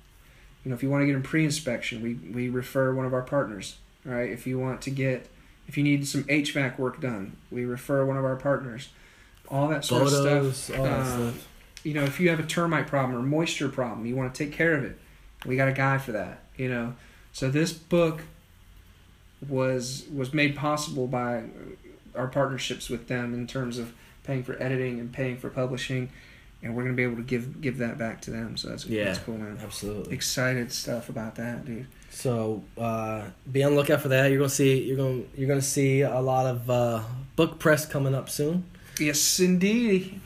you 0.64 0.70
know, 0.70 0.74
if 0.76 0.82
you 0.82 0.90
want 0.90 1.02
to 1.02 1.06
get 1.06 1.14
in 1.14 1.22
pre-inspection, 1.22 2.02
we, 2.02 2.14
we 2.14 2.48
refer 2.48 2.92
one 2.94 3.06
of 3.06 3.14
our 3.14 3.22
partners, 3.22 3.76
right? 4.04 4.30
If 4.30 4.46
you 4.46 4.58
want 4.58 4.80
to 4.82 4.90
get, 4.90 5.28
if 5.68 5.76
you 5.76 5.84
need 5.84 6.06
some 6.06 6.24
HVAC 6.24 6.78
work 6.78 7.00
done, 7.00 7.36
we 7.50 7.64
refer 7.64 8.04
one 8.04 8.16
of 8.16 8.24
our 8.24 8.36
partners. 8.36 8.88
All 9.48 9.68
that 9.68 9.84
sort 9.84 10.02
of 10.02 10.56
stuff. 10.56 10.78
all 10.78 10.84
that 10.84 11.00
Um, 11.00 11.32
stuff. 11.32 11.48
You 11.84 11.94
know, 11.94 12.02
if 12.02 12.18
you 12.18 12.30
have 12.30 12.40
a 12.40 12.46
termite 12.46 12.88
problem 12.88 13.16
or 13.16 13.22
moisture 13.22 13.68
problem, 13.68 14.06
you 14.06 14.16
want 14.16 14.34
to 14.34 14.44
take 14.44 14.52
care 14.52 14.74
of 14.74 14.82
it. 14.82 14.98
We 15.44 15.56
got 15.56 15.68
a 15.68 15.72
guy 15.72 15.98
for 15.98 16.10
that. 16.12 16.42
You 16.56 16.68
know, 16.68 16.94
so 17.32 17.48
this 17.48 17.72
book 17.72 18.22
was 19.48 20.04
was 20.12 20.32
made 20.32 20.56
possible 20.56 21.06
by 21.06 21.44
our 22.14 22.26
partnerships 22.26 22.88
with 22.88 23.08
them 23.08 23.34
in 23.34 23.46
terms 23.46 23.78
of 23.78 23.92
paying 24.24 24.42
for 24.42 24.60
editing 24.60 24.98
and 24.98 25.12
paying 25.12 25.36
for 25.36 25.50
publishing, 25.50 26.10
and 26.66 26.76
we're 26.76 26.82
gonna 26.82 26.94
be 26.94 27.02
able 27.04 27.16
to 27.16 27.22
give 27.22 27.60
give 27.62 27.78
that 27.78 27.96
back 27.96 28.20
to 28.22 28.30
them. 28.30 28.56
So 28.56 28.68
that's 28.68 28.84
Yeah. 28.86 29.04
that's 29.04 29.18
cool, 29.20 29.38
man 29.38 29.58
Absolutely. 29.62 30.12
excited 30.14 30.70
stuff 30.72 31.08
about 31.08 31.36
that, 31.36 31.64
dude. 31.64 31.86
So 32.10 32.62
uh, 32.78 33.22
be 33.50 33.62
on 33.62 33.72
the 33.72 33.76
lookout 33.78 34.00
for 34.02 34.08
that. 34.08 34.28
You're 34.30 34.38
gonna 34.38 34.48
see 34.50 34.82
you're 34.82 34.96
gonna 34.96 35.22
you're 35.36 35.48
gonna 35.48 35.62
see 35.62 36.02
a 36.02 36.20
lot 36.20 36.46
of 36.46 36.68
uh, 36.70 37.02
book 37.36 37.58
press 37.58 37.86
coming 37.86 38.14
up 38.14 38.28
soon. 38.28 38.64
Yes, 38.98 39.40
indeed. 39.40 40.20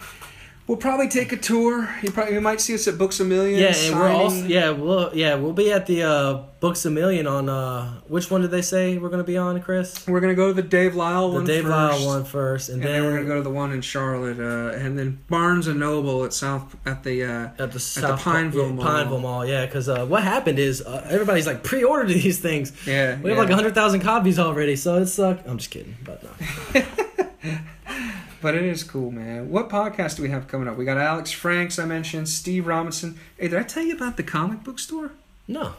We'll 0.70 0.76
probably 0.76 1.08
take 1.08 1.32
a 1.32 1.36
tour. 1.36 1.92
You 2.00 2.12
probably 2.12 2.34
you 2.34 2.40
might 2.40 2.60
see 2.60 2.74
us 2.74 2.86
at 2.86 2.96
Books 2.96 3.18
a 3.18 3.24
Million. 3.24 3.58
Yeah, 3.58 3.74
and 3.74 3.98
we're 3.98 4.08
also 4.08 4.46
yeah 4.46 4.70
we'll 4.70 5.10
yeah 5.12 5.34
we'll 5.34 5.52
be 5.52 5.72
at 5.72 5.86
the 5.86 6.04
uh, 6.04 6.34
Books 6.60 6.84
a 6.84 6.90
Million 6.90 7.26
on 7.26 7.48
uh, 7.48 7.94
which 8.06 8.30
one 8.30 8.42
did 8.42 8.52
they 8.52 8.62
say 8.62 8.96
we're 8.96 9.08
gonna 9.08 9.24
be 9.24 9.36
on, 9.36 9.60
Chris? 9.62 10.06
We're 10.06 10.20
gonna 10.20 10.36
go 10.36 10.46
to 10.46 10.54
the 10.54 10.62
Dave 10.62 10.94
Lyle 10.94 11.30
The 11.30 11.34
one 11.38 11.44
Dave 11.44 11.64
first, 11.64 11.70
Lyle 11.72 12.06
one 12.06 12.24
first, 12.24 12.68
and, 12.68 12.76
and, 12.76 12.84
then, 12.84 13.02
then, 13.02 13.02
we're 13.02 13.16
gonna 13.16 13.28
go 13.28 13.36
to 13.38 13.42
the 13.42 13.50
one 13.50 13.72
in 13.72 13.80
Charlotte, 13.80 14.38
uh, 14.38 14.78
and 14.78 14.96
then 14.96 15.18
Barnes 15.28 15.66
and 15.66 15.80
Noble 15.80 16.24
at 16.24 16.32
South 16.32 16.76
at 16.86 17.02
the. 17.02 17.24
Uh, 17.24 17.48
at 17.58 17.72
the 17.72 17.80
South 17.80 18.22
Pineville 18.22 18.68
yeah, 18.68 18.72
Mall. 18.72 18.84
Pineville 18.84 19.20
Mall, 19.20 19.44
yeah. 19.44 19.66
Because 19.66 19.88
uh, 19.88 20.06
what 20.06 20.22
happened 20.22 20.60
is 20.60 20.82
uh, 20.82 21.04
everybody's 21.10 21.48
like 21.48 21.64
pre-ordered 21.64 22.08
these 22.10 22.38
things. 22.38 22.72
yeah, 22.86 23.20
We 23.20 23.30
have 23.30 23.38
yeah. 23.38 23.42
like 23.42 23.50
hundred 23.50 23.74
thousand 23.74 24.02
copies 24.02 24.38
already, 24.38 24.76
so 24.76 25.02
it's 25.02 25.18
uh, 25.18 25.36
I'm 25.48 25.58
just 25.58 25.72
kidding, 25.72 25.96
but 26.04 26.22
no. 26.22 26.82
But 28.42 28.54
it 28.54 28.62
is 28.62 28.82
cool, 28.84 29.10
man. 29.10 29.50
What 29.50 29.68
podcast 29.68 30.16
do 30.16 30.22
we 30.22 30.30
have 30.30 30.48
coming 30.48 30.66
up? 30.66 30.76
We 30.76 30.84
got 30.86 30.96
Alex 30.96 31.30
Franks, 31.30 31.78
I 31.78 31.84
mentioned, 31.84 32.28
Steve 32.28 32.66
Robinson. 32.66 33.18
Hey, 33.36 33.48
did 33.48 33.58
I 33.58 33.62
tell 33.62 33.82
you 33.82 33.94
about 33.94 34.16
the 34.16 34.22
comic 34.22 34.64
book 34.64 34.78
store? 34.78 35.12
No. 35.46 35.74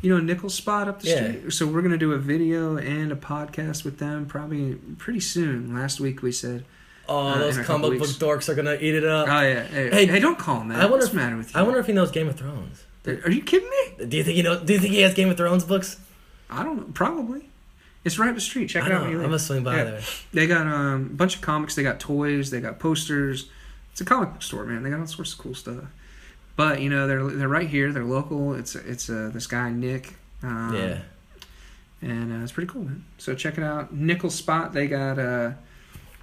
You 0.00 0.10
know, 0.14 0.20
Nickel 0.22 0.48
Spot 0.48 0.88
up 0.88 1.02
the 1.02 1.08
Yeah. 1.08 1.16
street. 1.32 1.52
So 1.52 1.66
we're 1.66 1.82
gonna 1.82 1.98
do 1.98 2.12
a 2.12 2.18
video 2.18 2.76
and 2.78 3.12
a 3.12 3.16
podcast 3.16 3.84
with 3.84 3.98
them 3.98 4.24
probably 4.26 4.76
pretty 4.98 5.20
soon. 5.20 5.74
Last 5.74 6.00
week 6.00 6.22
we 6.22 6.32
said. 6.32 6.64
Oh, 7.08 7.26
Uh, 7.28 7.38
those 7.38 7.56
in 7.56 7.62
a 7.62 7.66
couple 7.66 7.88
comic 7.88 7.98
book 7.98 8.08
dorks 8.10 8.48
are 8.48 8.54
gonna 8.54 8.78
eat 8.80 8.94
it 8.94 9.04
up. 9.04 9.28
Oh 9.28 9.40
yeah. 9.42 9.64
Hey, 9.64 9.90
Hey, 9.90 10.06
hey, 10.06 10.20
don't 10.20 10.38
call 10.38 10.60
him 10.60 10.68
that. 10.68 10.76
I 10.78 10.82
wonder 10.84 10.92
What's 10.98 11.06
if- 11.06 11.10
the 11.12 11.16
matter 11.16 11.36
with 11.36 11.52
you? 11.54 11.60
I 11.60 11.62
wonder 11.64 11.80
if 11.80 11.86
he 11.86 11.92
knows 11.92 12.10
Game 12.10 12.28
of 12.28 12.36
Thrones. 12.38 12.84
Are 13.06 13.30
you 13.30 13.42
kidding 13.42 13.68
me? 13.98 14.06
Do 14.06 14.16
you 14.16 14.22
think 14.24 14.36
he 14.36 14.42
know? 14.42 14.58
Do 14.62 14.72
you 14.72 14.78
think 14.78 14.92
he 14.94 15.00
has 15.02 15.12
Game 15.12 15.28
of 15.28 15.36
Thrones 15.36 15.64
books? 15.64 15.96
I 16.48 16.62
don't 16.62 16.76
know. 16.78 16.84
Probably. 16.94 17.49
It's 18.04 18.18
right 18.18 18.28
up 18.30 18.34
the 18.34 18.40
street. 18.40 18.68
Check 18.70 18.86
it 18.86 18.92
out. 18.92 19.02
when 19.02 19.10
you 19.10 19.16
I'm 19.18 19.24
gonna 19.26 19.38
swing 19.38 19.62
by 19.62 19.76
Yeah. 19.76 19.84
there. 19.84 20.00
They 20.32 20.46
got 20.46 20.66
um, 20.66 21.06
a 21.12 21.14
bunch 21.14 21.36
of 21.36 21.42
comics. 21.42 21.74
They 21.74 21.82
got 21.82 22.00
toys. 22.00 22.50
They 22.50 22.60
got 22.60 22.78
posters. 22.78 23.50
It's 23.92 24.00
a 24.00 24.04
comic 24.04 24.32
book 24.32 24.42
store, 24.42 24.64
man. 24.64 24.82
They 24.82 24.90
got 24.90 25.00
all 25.00 25.06
sorts 25.06 25.32
of 25.32 25.38
cool 25.38 25.54
stuff. 25.54 25.84
But 26.56 26.80
you 26.80 26.88
know, 26.88 27.06
they're 27.06 27.22
they're 27.28 27.48
right 27.48 27.68
here. 27.68 27.92
They're 27.92 28.04
local. 28.04 28.54
It's 28.54 28.74
it's 28.74 29.10
uh, 29.10 29.30
this 29.32 29.46
guy 29.46 29.70
Nick. 29.70 30.14
Um, 30.42 30.74
yeah. 30.74 31.00
and 32.00 32.32
uh, 32.40 32.42
it's 32.42 32.52
pretty 32.52 32.70
cool, 32.72 32.84
man. 32.84 33.04
So 33.18 33.34
check 33.34 33.58
it 33.58 33.64
out. 33.64 33.92
Nickel 33.92 34.30
Spot. 34.30 34.72
They 34.72 34.86
got 34.88 35.18
uh, 35.18 35.52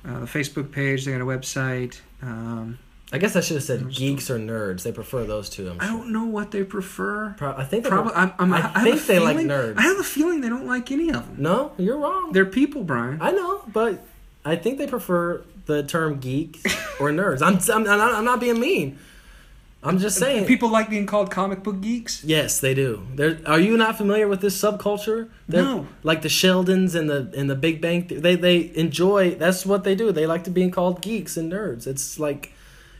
uh, 0.03 0.19
the 0.21 0.25
Facebook 0.25 0.71
page. 0.71 1.05
They 1.05 1.11
got 1.11 1.21
a 1.21 1.25
website. 1.25 1.99
Um, 2.23 2.79
I 3.11 3.19
guess 3.19 3.35
I 3.37 3.39
should 3.39 3.55
have 3.55 3.63
said 3.63 3.89
geeks 3.89 4.29
or 4.29 4.37
nerds. 4.37 4.83
They 4.83 4.91
prefer 4.91 5.23
those 5.23 5.49
two. 5.49 5.69
I'm 5.69 5.79
I 5.79 5.87
sure. 5.87 5.97
don't 5.97 6.11
know 6.11 6.25
what 6.25 6.51
they 6.51 6.63
prefer. 6.65 7.35
Pro- 7.37 7.55
I 7.55 7.63
think 7.63 7.83
they 7.85 7.89
Probably. 7.89 8.13
I'm, 8.13 8.33
I'm, 8.37 8.53
I 8.53 8.57
I, 8.57 8.59
have 8.61 8.75
a 8.75 8.79
think 8.91 9.05
they 9.05 9.19
like 9.19 9.37
feeling- 9.37 9.47
nerds. 9.47 9.77
I 9.77 9.81
have 9.83 9.99
a 9.99 10.03
feeling 10.03 10.41
they 10.41 10.49
don't 10.49 10.67
like 10.67 10.91
any 10.91 11.09
of 11.09 11.25
them. 11.27 11.35
No, 11.37 11.71
you're 11.77 11.97
wrong. 11.97 12.33
They're 12.33 12.45
people, 12.45 12.83
Brian. 12.83 13.19
I 13.21 13.31
know, 13.31 13.63
but 13.71 14.05
I 14.43 14.57
think 14.57 14.77
they 14.77 14.87
prefer 14.87 15.43
the 15.67 15.83
term 15.83 16.19
geeks 16.19 16.63
or 16.99 17.09
nerds. 17.11 17.41
I'm, 17.41 17.55
I'm, 17.73 17.89
I'm, 17.89 17.97
not, 17.97 18.13
I'm 18.15 18.25
not 18.25 18.39
being 18.41 18.59
mean. 18.59 18.99
I'm 19.83 19.99
just 19.99 20.17
saying. 20.17 20.45
People 20.45 20.69
like 20.69 20.89
being 20.89 21.05
called 21.05 21.31
comic 21.31 21.63
book 21.63 21.79
geeks. 21.79 22.23
Yes, 22.25 22.59
they 22.59 22.73
do. 22.73 23.07
They're, 23.15 23.39
are 23.45 23.59
you 23.59 23.77
not 23.77 23.95
familiar 23.95 24.27
with 24.27 24.41
this 24.41 24.59
subculture? 24.61 25.29
They're- 25.47 25.63
No. 25.63 25.87
Like 26.03 26.23
the 26.23 26.29
Sheldons 26.29 26.93
and 26.93 27.09
the 27.09 27.31
and 27.37 27.49
the 27.49 27.55
Big 27.55 27.79
Bang. 27.79 28.05
They 28.07 28.35
they 28.35 28.71
enjoy. 28.75 29.35
That's 29.35 29.65
what 29.65 29.85
they 29.85 29.95
do. 29.95 30.11
They 30.11 30.25
like 30.27 30.43
to 30.43 30.49
being 30.51 30.71
called 30.71 31.01
geeks 31.01 31.37
and 31.37 31.49
nerds. 31.49 31.87
It's 31.87 32.19
like, 32.19 32.51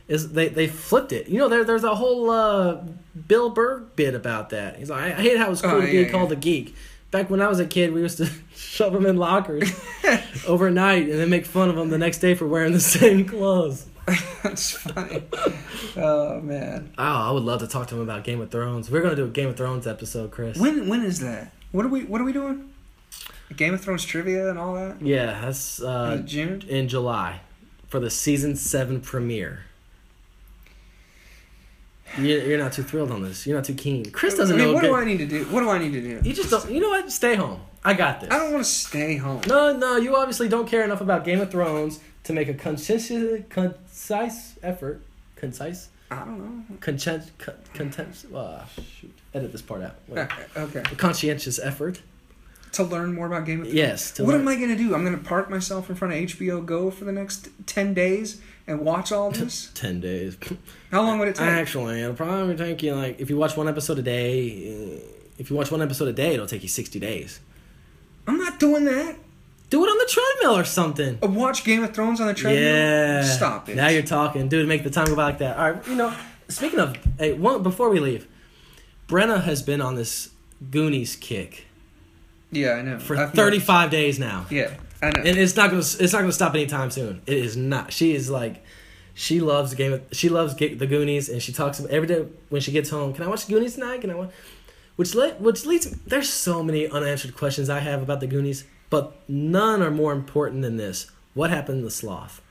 is 0.08 0.32
they 0.34 0.48
they 0.50 0.68
flipped 0.68 1.12
it. 1.12 1.28
You 1.28 1.40
know, 1.40 1.50
there 1.50 1.64
there's 1.64 1.84
a 1.84 1.96
whole 1.96 2.30
uh, 2.30 2.84
Bill 3.28 3.50
Burr 3.50 3.80
bit 3.96 4.14
about 4.16 4.50
that. 4.52 4.78
He's 4.78 4.90
like, 4.90 5.02
I 5.14 5.22
hate 5.22 5.38
how 5.38 5.52
it's 5.52 5.62
cool 5.62 5.72
Oh, 5.72 5.82
to 5.82 5.88
yeah, 5.92 6.04
be 6.06 6.10
called 6.10 6.30
yeah. 6.32 6.38
a 6.38 6.40
geek. 6.40 6.76
Back 7.10 7.30
when 7.30 7.42
I 7.42 7.48
was 7.48 7.60
a 7.60 7.66
kid, 7.66 7.94
we 7.94 8.02
used 8.02 8.18
to 8.18 8.30
shove 8.56 8.92
them 8.94 9.06
in 9.06 9.16
lockers 9.18 9.72
overnight 10.48 11.04
and 11.10 11.20
then 11.20 11.30
make 11.30 11.46
fun 11.46 11.70
of 11.70 11.76
them 11.76 11.90
the 11.90 11.98
next 11.98 12.18
day 12.20 12.36
for 12.36 12.46
wearing 12.48 12.74
the 12.74 12.80
same 12.82 13.26
clothes. 13.26 13.86
That's 14.44 14.72
funny. 14.72 15.24
oh 15.98 16.40
man. 16.42 16.94
Oh, 16.98 17.04
I 17.04 17.32
would 17.32 17.44
love 17.44 17.60
to 17.62 17.68
talk 17.68 17.88
to 17.88 17.96
him 17.96 18.02
about 18.02 18.24
Game 18.24 18.40
of 18.42 18.52
Thrones. 18.52 18.90
We're 18.92 19.02
gonna 19.02 19.16
do 19.16 19.26
a 19.26 19.30
Game 19.30 19.50
of 19.50 19.58
Thrones 19.58 19.88
episode, 19.88 20.32
Chris. 20.32 20.58
When 20.58 20.88
when 20.88 21.04
is 21.04 21.20
that? 21.20 21.52
What 21.72 21.86
are 21.86 21.90
we 21.90 22.04
What 22.04 22.22
are 22.22 22.24
we 22.24 22.34
doing? 22.34 22.74
Game 23.56 23.74
of 23.74 23.82
Thrones 23.82 24.04
trivia 24.06 24.50
and 24.50 24.60
all 24.60 24.76
that. 24.76 25.02
Yeah, 25.02 25.40
that's 25.42 25.82
uh, 25.82 26.18
In 26.20 26.28
June. 26.28 26.64
in 26.68 26.88
July 26.90 27.40
for 27.88 28.00
the 28.02 28.10
season 28.10 28.56
seven 28.58 29.00
premiere. 29.02 29.64
You're, 32.18 32.44
you're 32.44 32.58
not 32.58 32.74
too 32.74 32.84
thrilled 32.84 33.12
on 33.12 33.22
this. 33.22 33.46
You're 33.46 33.58
not 33.58 33.66
too 33.66 33.74
keen. 33.76 34.10
Chris 34.12 34.36
doesn't 34.36 34.56
I 34.56 34.60
mean, 34.60 34.68
know. 34.70 34.74
what 34.74 34.82
good- 34.82 34.88
do 34.88 34.96
I 34.96 35.04
need 35.06 35.18
to 35.18 35.26
do? 35.28 35.46
What 35.46 35.62
do 35.62 35.70
I 35.70 35.78
need 35.78 35.92
to 35.94 36.02
do? 36.02 36.28
You 36.28 36.34
just 36.34 36.50
don't. 36.50 36.72
You 36.72 36.80
know 36.80 36.90
what? 36.90 37.12
Stay 37.12 37.36
home. 37.36 37.62
I 37.84 37.94
got 37.94 38.22
this. 38.22 38.32
I 38.32 38.38
don't 38.40 38.54
want 38.54 38.66
to 38.66 38.70
stay 38.70 39.18
home. 39.18 39.42
No, 39.48 39.76
no. 39.78 39.98
You 39.98 40.16
obviously 40.16 40.50
don't 40.50 40.68
care 40.68 40.84
enough 40.84 41.00
about 41.02 41.24
Game 41.26 41.40
of 41.40 41.52
Thrones 41.52 42.00
to 42.26 42.34
make 42.34 42.50
a 42.50 42.54
conscientious, 42.54 43.44
concise 43.50 44.58
effort. 44.64 45.02
Concise, 45.36 45.90
I 46.10 46.16
don't 46.26 46.40
know. 46.70 46.78
content, 46.80 47.24
content. 47.74 48.26
Uh, 48.34 48.66
shoot. 49.00 49.14
Edit 49.34 49.52
this 49.52 49.62
part 49.62 49.84
out. 49.84 49.96
Wait. 50.08 50.28
Okay. 50.58 50.80
A 50.80 50.96
conscientious 50.96 51.60
effort 51.60 52.02
to 52.74 52.84
learn 52.84 53.14
more 53.14 53.28
about 53.28 53.46
Game 53.46 53.60
of 53.62 53.66
Thrones. 53.68 53.76
Yes. 53.78 54.12
to 54.12 54.24
What 54.24 54.32
learn- 54.32 54.42
am 54.42 54.48
I 54.48 54.56
going 54.56 54.70
to 54.70 54.76
do? 54.76 54.96
I'm 54.96 55.06
going 55.06 55.18
to 55.18 55.24
park 55.24 55.50
myself 55.50 55.90
in 55.90 55.96
front 55.96 56.14
of 56.16 56.20
HBO 56.20 56.66
Go 56.66 56.90
for 56.90 57.06
the 57.06 57.12
next 57.12 57.50
10 57.68 57.94
days 57.94 58.42
and 58.68 58.82
watch 58.82 59.12
all 59.12 59.32
this? 59.32 59.72
Ten 59.74 60.00
days. 60.02 60.38
How 60.92 61.02
long 61.02 61.20
would 61.20 61.28
it 61.30 61.36
take? 61.36 61.48
Actually, 61.48 62.02
it'll 62.02 62.16
probably 62.16 62.56
take 62.56 62.84
you 62.84 62.94
like 62.96 63.20
if 63.20 63.30
you 63.30 63.38
watch 63.38 63.56
one 63.58 63.68
episode 63.68 64.00
a 64.00 64.02
day. 64.02 64.98
uh, 64.98 65.00
If 65.38 65.50
you 65.50 65.56
watch 65.56 65.72
one 65.72 65.82
episode 65.82 66.08
a 66.08 66.14
day, 66.14 66.34
it'll 66.34 66.48
take 66.48 66.64
you 66.64 66.70
sixty 66.70 67.00
days. 67.00 67.40
I'm 68.28 68.38
not 68.38 68.60
doing 68.60 68.86
that. 68.86 69.16
Do 69.70 69.84
it 69.86 69.88
on 69.90 69.98
the 69.98 70.06
treadmill 70.10 70.58
or 70.58 70.64
something. 70.64 71.20
Watch 71.22 71.64
Game 71.66 71.84
of 71.84 71.94
Thrones 71.94 72.22
on 72.22 72.28
the 72.28 72.34
treadmill? 72.34 72.64
Yeah. 72.64 73.22
Stop 73.24 73.68
it. 73.70 73.76
Now 73.76 73.90
you're 73.90 74.02
talking, 74.04 74.48
dude. 74.48 74.68
Make 74.68 74.84
the 74.84 74.90
time 74.90 75.08
go 75.08 75.16
by 75.16 75.26
like 75.26 75.40
that. 75.40 75.58
All 75.58 75.72
right. 75.72 75.88
You 75.88 75.96
know, 75.96 76.14
speaking 76.48 76.80
of, 76.80 76.98
hey, 77.20 77.34
one 77.34 77.64
before 77.64 77.90
we 77.90 78.00
leave, 78.00 78.28
Brenna 79.08 79.44
has 79.44 79.62
been 79.62 79.82
on 79.82 79.96
this 79.96 80.30
Goonies 80.72 81.16
kick 81.18 81.66
Yeah, 82.52 82.72
I 82.74 82.82
know. 82.82 82.98
for 83.00 83.18
I've 83.18 83.34
35 83.34 83.90
days 83.92 84.18
now. 84.20 84.46
Yeah, 84.50 84.74
I 85.02 85.08
know. 85.08 85.24
and 85.26 85.38
it's 85.38 85.56
not 85.56 85.70
gonna 85.70 85.82
it's 85.82 86.14
not 86.14 86.20
gonna 86.22 86.32
stop 86.32 86.54
anytime 86.56 86.90
soon. 86.92 87.22
It 87.26 87.38
is 87.38 87.56
not. 87.58 87.94
She 87.94 88.14
is 88.16 88.30
like, 88.30 88.64
she 89.14 89.40
loves 89.40 89.74
game. 89.76 89.94
Of, 89.94 90.02
she 90.12 90.30
loves 90.30 90.54
Ga- 90.56 90.74
the 90.76 90.88
Goonies, 90.88 91.30
and 91.30 91.42
she 91.42 91.54
talks 91.54 91.80
about 91.80 91.92
every 91.92 92.08
day 92.08 92.26
when 92.50 92.62
she 92.62 92.72
gets 92.72 92.90
home. 92.90 93.14
Can 93.14 93.24
I 93.24 93.28
watch 93.28 93.48
Goonies 93.48 93.76
tonight? 93.76 94.02
Can 94.02 94.10
I 94.12 94.16
watch? 94.16 94.32
Which 94.96 95.14
let 95.14 95.40
which 95.40 95.66
leads. 95.66 95.90
There's 96.06 96.30
so 96.30 96.64
many 96.64 96.88
unanswered 96.88 97.36
questions 97.36 97.70
I 97.70 97.80
have 97.80 98.02
about 98.02 98.20
the 98.20 98.28
Goonies, 98.28 98.66
but 98.90 99.16
none 99.30 99.82
are 99.84 99.92
more 99.92 100.14
important 100.14 100.62
than 100.64 100.78
this. 100.78 101.12
What 101.36 101.52
happened 101.52 101.84
to 101.84 101.92
Sloth? 101.92 102.42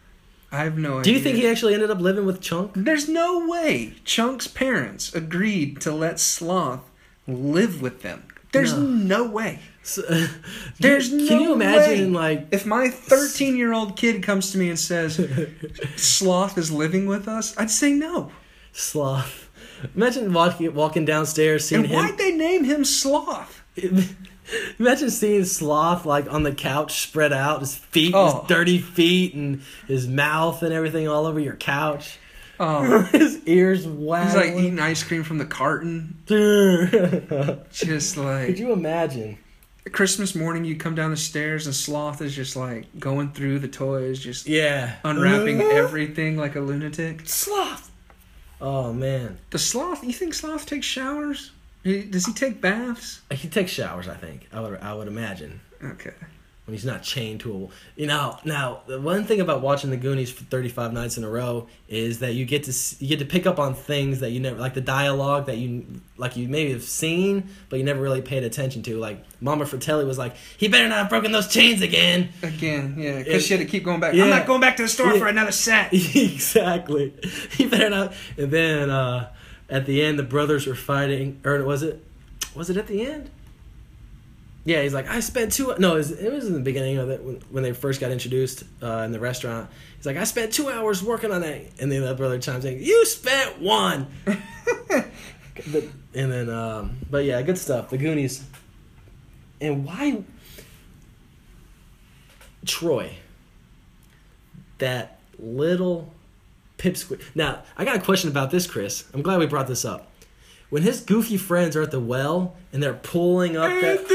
I 0.52 0.58
have 0.62 0.78
no 0.78 1.00
idea. 1.00 1.02
Do 1.02 1.12
you 1.12 1.18
think 1.20 1.36
he 1.38 1.48
actually 1.48 1.74
ended 1.74 1.90
up 1.90 1.98
living 1.98 2.24
with 2.24 2.40
Chunk? 2.40 2.70
There's 2.76 3.08
no 3.08 3.48
way 3.48 3.94
Chunk's 4.04 4.46
parents 4.46 5.12
agreed 5.12 5.80
to 5.80 5.92
let 5.92 6.20
Sloth 6.20 6.88
live 7.26 7.82
with 7.82 8.02
them. 8.02 8.22
There's 8.52 8.72
No. 8.72 8.78
no, 9.24 9.24
way. 9.28 9.58
So, 9.86 10.02
uh, 10.08 10.26
There's 10.80 11.10
can 11.10 11.24
no 11.26 11.38
you 11.40 11.52
imagine 11.52 12.12
way. 12.12 12.36
like 12.38 12.48
If 12.50 12.66
my 12.66 12.88
13 12.90 13.56
year 13.56 13.72
old 13.72 13.96
kid 13.96 14.20
comes 14.20 14.50
to 14.50 14.58
me 14.58 14.68
and 14.68 14.76
says, 14.78 15.20
Sloth 15.94 16.58
is 16.58 16.72
living 16.72 17.06
with 17.06 17.28
us, 17.28 17.56
I'd 17.56 17.70
say 17.70 17.92
no. 17.92 18.32
Sloth? 18.72 19.48
Imagine 19.94 20.32
walking 20.32 20.74
walking 20.74 21.04
downstairs 21.04 21.66
seeing 21.66 21.82
And 21.84 21.90
him. 21.92 21.98
why'd 22.04 22.18
they 22.18 22.32
name 22.32 22.64
him 22.64 22.84
Sloth? 22.84 23.62
Imagine 24.80 25.10
seeing 25.10 25.44
Sloth 25.44 26.04
like 26.04 26.32
on 26.32 26.42
the 26.42 26.52
couch 26.52 27.02
spread 27.02 27.32
out, 27.32 27.60
his 27.60 27.76
feet, 27.76 28.12
Oh. 28.14 28.40
his 28.40 28.48
dirty 28.48 28.78
feet, 28.78 29.34
and 29.34 29.62
his 29.86 30.08
mouth 30.08 30.62
and 30.64 30.72
everything 30.72 31.06
all 31.06 31.26
over 31.26 31.38
your 31.38 31.54
couch. 31.56 32.18
Oh, 32.58 33.02
his 33.12 33.38
ears 33.46 33.86
wow. 33.86 34.24
he's 34.24 34.34
like 34.34 34.52
eating 34.54 34.80
ice 34.80 35.02
cream 35.04 35.22
from 35.22 35.38
the 35.38 35.44
carton. 35.46 36.16
Just 37.72 38.16
like 38.16 38.46
Could 38.46 38.58
you 38.58 38.72
imagine? 38.72 39.38
Christmas 39.92 40.34
morning, 40.34 40.64
you 40.64 40.76
come 40.76 40.94
down 40.94 41.10
the 41.10 41.16
stairs 41.16 41.66
and 41.66 41.74
Sloth 41.74 42.20
is 42.20 42.34
just 42.34 42.56
like 42.56 42.86
going 42.98 43.30
through 43.32 43.60
the 43.60 43.68
toys, 43.68 44.18
just 44.18 44.46
Yeah. 44.46 44.96
unwrapping 45.04 45.60
everything 45.60 46.36
like 46.36 46.56
a 46.56 46.60
lunatic. 46.60 47.22
Sloth. 47.28 47.90
Oh 48.60 48.92
man, 48.92 49.38
Does 49.50 49.66
Sloth, 49.66 50.02
you 50.02 50.12
think 50.12 50.34
Sloth 50.34 50.66
takes 50.66 50.86
showers? 50.86 51.52
Does 51.84 52.26
he 52.26 52.32
take 52.32 52.60
baths? 52.60 53.20
he 53.30 53.48
takes 53.48 53.70
showers. 53.70 54.08
I 54.08 54.14
think 54.14 54.48
I 54.52 54.60
would. 54.60 54.80
I 54.80 54.92
would 54.94 55.06
imagine 55.08 55.60
Okay. 55.84 56.14
When 56.66 56.74
he's 56.74 56.84
not 56.84 57.02
chained 57.02 57.40
to 57.40 57.52
a. 57.96 58.00
You 58.00 58.06
know. 58.06 58.38
Now 58.44 58.80
the 58.86 59.00
one 59.00 59.24
thing 59.24 59.40
about 59.40 59.62
watching 59.62 59.90
the 59.90 59.96
Goonies 59.96 60.30
for 60.30 60.44
thirty 60.44 60.68
five 60.68 60.92
nights 60.92 61.16
in 61.16 61.24
a 61.24 61.30
row 61.30 61.68
is 61.88 62.18
that 62.18 62.34
you 62.34 62.44
get 62.44 62.64
to 62.64 62.72
you 62.98 63.08
get 63.08 63.20
to 63.20 63.24
pick 63.24 63.46
up 63.46 63.58
on 63.58 63.74
things 63.74 64.20
that 64.20 64.30
you 64.30 64.40
never 64.40 64.58
like 64.58 64.74
the 64.74 64.80
dialogue 64.80 65.46
that 65.46 65.58
you 65.58 65.86
like 66.16 66.36
you 66.36 66.48
maybe 66.48 66.72
have 66.72 66.82
seen 66.82 67.48
but 67.68 67.78
you 67.78 67.84
never 67.84 68.00
really 68.00 68.22
paid 68.22 68.42
attention 68.42 68.82
to. 68.82 68.98
Like 68.98 69.24
Mama 69.40 69.64
Fratelli 69.64 70.04
was 70.04 70.18
like, 70.18 70.34
"He 70.58 70.68
better 70.68 70.88
not 70.88 70.98
have 70.98 71.08
broken 71.08 71.30
those 71.32 71.48
chains 71.48 71.82
again." 71.82 72.30
Again, 72.42 72.96
yeah, 72.98 73.18
because 73.18 73.46
she 73.46 73.54
had 73.54 73.60
to 73.60 73.66
keep 73.66 73.84
going 73.84 74.00
back. 74.00 74.14
Yeah. 74.14 74.24
I'm 74.24 74.30
not 74.30 74.46
going 74.46 74.60
back 74.60 74.76
to 74.78 74.82
the 74.82 74.88
store 74.88 75.12
Yeah. 75.12 75.18
for 75.20 75.28
another 75.28 75.52
set. 75.52 75.92
exactly. 75.92 77.14
He 77.52 77.66
better 77.66 77.90
not. 77.90 78.14
And 78.36 78.50
then 78.50 78.90
uh, 78.90 79.30
at 79.68 79.86
the 79.86 80.02
end, 80.02 80.18
the 80.18 80.22
brothers 80.22 80.66
were 80.66 80.74
fighting, 80.74 81.40
or 81.44 81.62
was 81.64 81.82
it? 81.82 82.02
Was 82.54 82.70
it 82.70 82.76
at 82.76 82.86
the 82.86 83.06
end? 83.06 83.30
Yeah, 84.66 84.82
he's 84.82 84.92
like, 84.92 85.08
I 85.08 85.20
spent 85.20 85.52
two. 85.52 85.72
No, 85.78 85.94
it 85.94 85.98
was, 85.98 86.10
it 86.10 86.30
was 86.30 86.46
in 86.46 86.52
the 86.52 86.60
beginning 86.60 86.98
of 86.98 87.08
it 87.08 87.22
when, 87.22 87.36
when 87.50 87.62
they 87.62 87.72
first 87.72 88.00
got 88.00 88.10
introduced 88.10 88.64
uh, 88.82 89.02
in 89.06 89.12
the 89.12 89.20
restaurant. 89.20 89.70
He's 89.96 90.04
like, 90.06 90.16
I 90.16 90.24
spent 90.24 90.52
two 90.52 90.68
hours 90.68 91.02
working 91.04 91.30
on 91.32 91.40
that, 91.42 91.62
and 91.78 91.90
then 91.90 92.02
the 92.04 92.14
brother 92.14 92.38
chimes 92.40 92.64
in, 92.64 92.82
You 92.82 93.06
spent 93.06 93.60
one. 93.60 94.08
But- 95.72 95.84
and 96.14 96.30
then, 96.30 96.50
um, 96.50 96.98
but 97.10 97.24
yeah, 97.24 97.40
good 97.40 97.56
stuff. 97.56 97.88
The 97.88 97.96
Goonies. 97.96 98.44
And 99.58 99.86
why 99.86 100.22
Troy? 102.66 103.14
That 104.78 105.18
little 105.38 106.12
pipsqueak. 106.78 107.22
Now, 107.34 107.62
I 107.76 107.84
got 107.86 107.96
a 107.96 108.00
question 108.00 108.28
about 108.30 108.50
this, 108.50 108.66
Chris. 108.66 109.04
I'm 109.14 109.22
glad 109.22 109.38
we 109.38 109.46
brought 109.46 109.66
this 109.66 109.84
up. 109.84 110.10
When 110.68 110.82
his 110.82 111.00
goofy 111.00 111.36
friends 111.36 111.74
are 111.76 111.82
at 111.82 111.90
the 111.90 112.00
well 112.00 112.54
and 112.72 112.82
they're 112.82 112.92
pulling 112.94 113.56
up 113.56 113.70
that. 113.80 114.06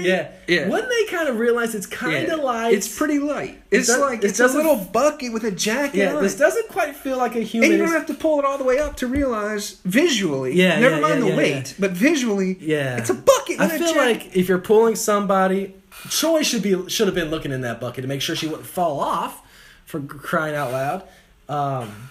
Yeah. 0.00 0.28
Yeah. 0.48 0.68
Wouldn't 0.68 0.88
they 0.90 1.04
kind 1.14 1.28
of 1.28 1.38
realize 1.38 1.74
it's 1.74 1.86
kind 1.86 2.16
of 2.30 2.38
Yeah. 2.38 2.44
like. 2.44 2.74
It's 2.74 2.88
pretty 2.96 3.18
light. 3.18 3.62
It's 3.70 3.88
does- 3.88 3.98
like 4.00 4.24
it 4.24 4.30
it's 4.30 4.40
a 4.40 4.46
little 4.48 4.76
bucket 4.76 5.32
with 5.32 5.44
a 5.44 5.50
jacket 5.50 5.96
Yeah, 5.98 6.14
on 6.16 6.22
this 6.22 6.34
it. 6.34 6.38
doesn't 6.38 6.68
quite 6.68 6.96
feel 6.96 7.18
like 7.18 7.34
a 7.36 7.40
human. 7.40 7.70
And 7.70 7.78
you 7.78 7.84
don't 7.84 7.94
have 7.94 8.06
to 8.06 8.14
pull 8.14 8.38
it 8.38 8.44
all 8.44 8.58
the 8.58 8.64
way 8.64 8.78
up 8.78 8.96
to 8.98 9.06
realize 9.06 9.76
visually. 9.84 10.54
Yeah, 10.54 10.78
Never 10.80 10.96
yeah, 10.96 11.00
mind 11.00 11.22
the 11.22 11.36
weight, 11.36 11.74
but 11.78 11.90
visually, 11.92 12.56
Yeah. 12.60 12.96
it's 12.98 13.10
a 13.10 13.14
bucket. 13.14 13.60
I 13.60 13.68
feel 13.78 13.96
like 13.96 14.36
if 14.36 14.48
you're 14.48 14.58
pulling 14.58 14.96
somebody, 14.96 15.74
Troy 16.08 16.42
should 16.42 16.62
be 16.62 16.88
should 16.88 17.06
have 17.06 17.14
been 17.14 17.30
looking 17.30 17.52
in 17.52 17.60
that 17.60 17.80
bucket 17.80 18.02
to 18.02 18.08
make 18.08 18.20
sure 18.22 18.34
she 18.34 18.46
wouldn't 18.46 18.66
fall 18.66 18.98
off 19.00 19.40
for 19.84 20.00
crying 20.00 20.54
out 20.56 20.72
loud. 20.72 21.02
Um, 21.48 22.08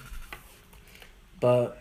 but 1.40 1.78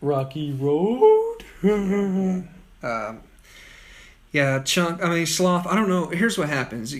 Rocky 0.00 0.52
Road. 0.52 1.42
Um, 2.82 3.20
yeah, 4.32 4.60
Chunk. 4.62 5.02
I 5.02 5.08
mean, 5.08 5.26
Sloth. 5.26 5.66
I 5.66 5.74
don't 5.74 5.88
know. 5.88 6.06
Here's 6.08 6.36
what 6.38 6.48
happens: 6.48 6.94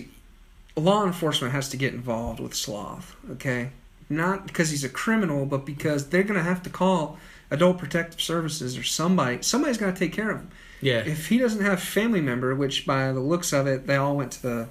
law 0.75 1.05
enforcement 1.05 1.53
has 1.53 1.69
to 1.69 1.77
get 1.77 1.93
involved 1.93 2.39
with 2.39 2.53
Sloth. 2.55 3.15
Okay, 3.31 3.69
not 4.09 4.47
because 4.47 4.69
he's 4.69 4.83
a 4.83 4.89
criminal, 4.89 5.45
but 5.45 5.65
because 5.65 6.09
they're 6.09 6.23
gonna 6.23 6.43
have 6.43 6.63
to 6.63 6.69
call 6.69 7.17
Adult 7.51 7.77
Protective 7.77 8.21
Services 8.21 8.77
or 8.77 8.83
somebody. 8.83 9.41
Somebody's 9.41 9.77
got 9.77 9.93
to 9.95 9.99
take 9.99 10.13
care 10.13 10.31
of 10.31 10.37
him. 10.41 10.51
yeah. 10.81 10.99
If 10.99 11.27
he 11.29 11.37
doesn't 11.37 11.63
have 11.63 11.81
family 11.81 12.21
member, 12.21 12.53
which 12.55 12.85
by 12.85 13.11
the 13.11 13.19
looks 13.21 13.53
of 13.53 13.67
it, 13.67 13.87
they 13.87 13.95
all 13.95 14.15
went 14.17 14.31
to 14.33 14.41
the 14.41 14.67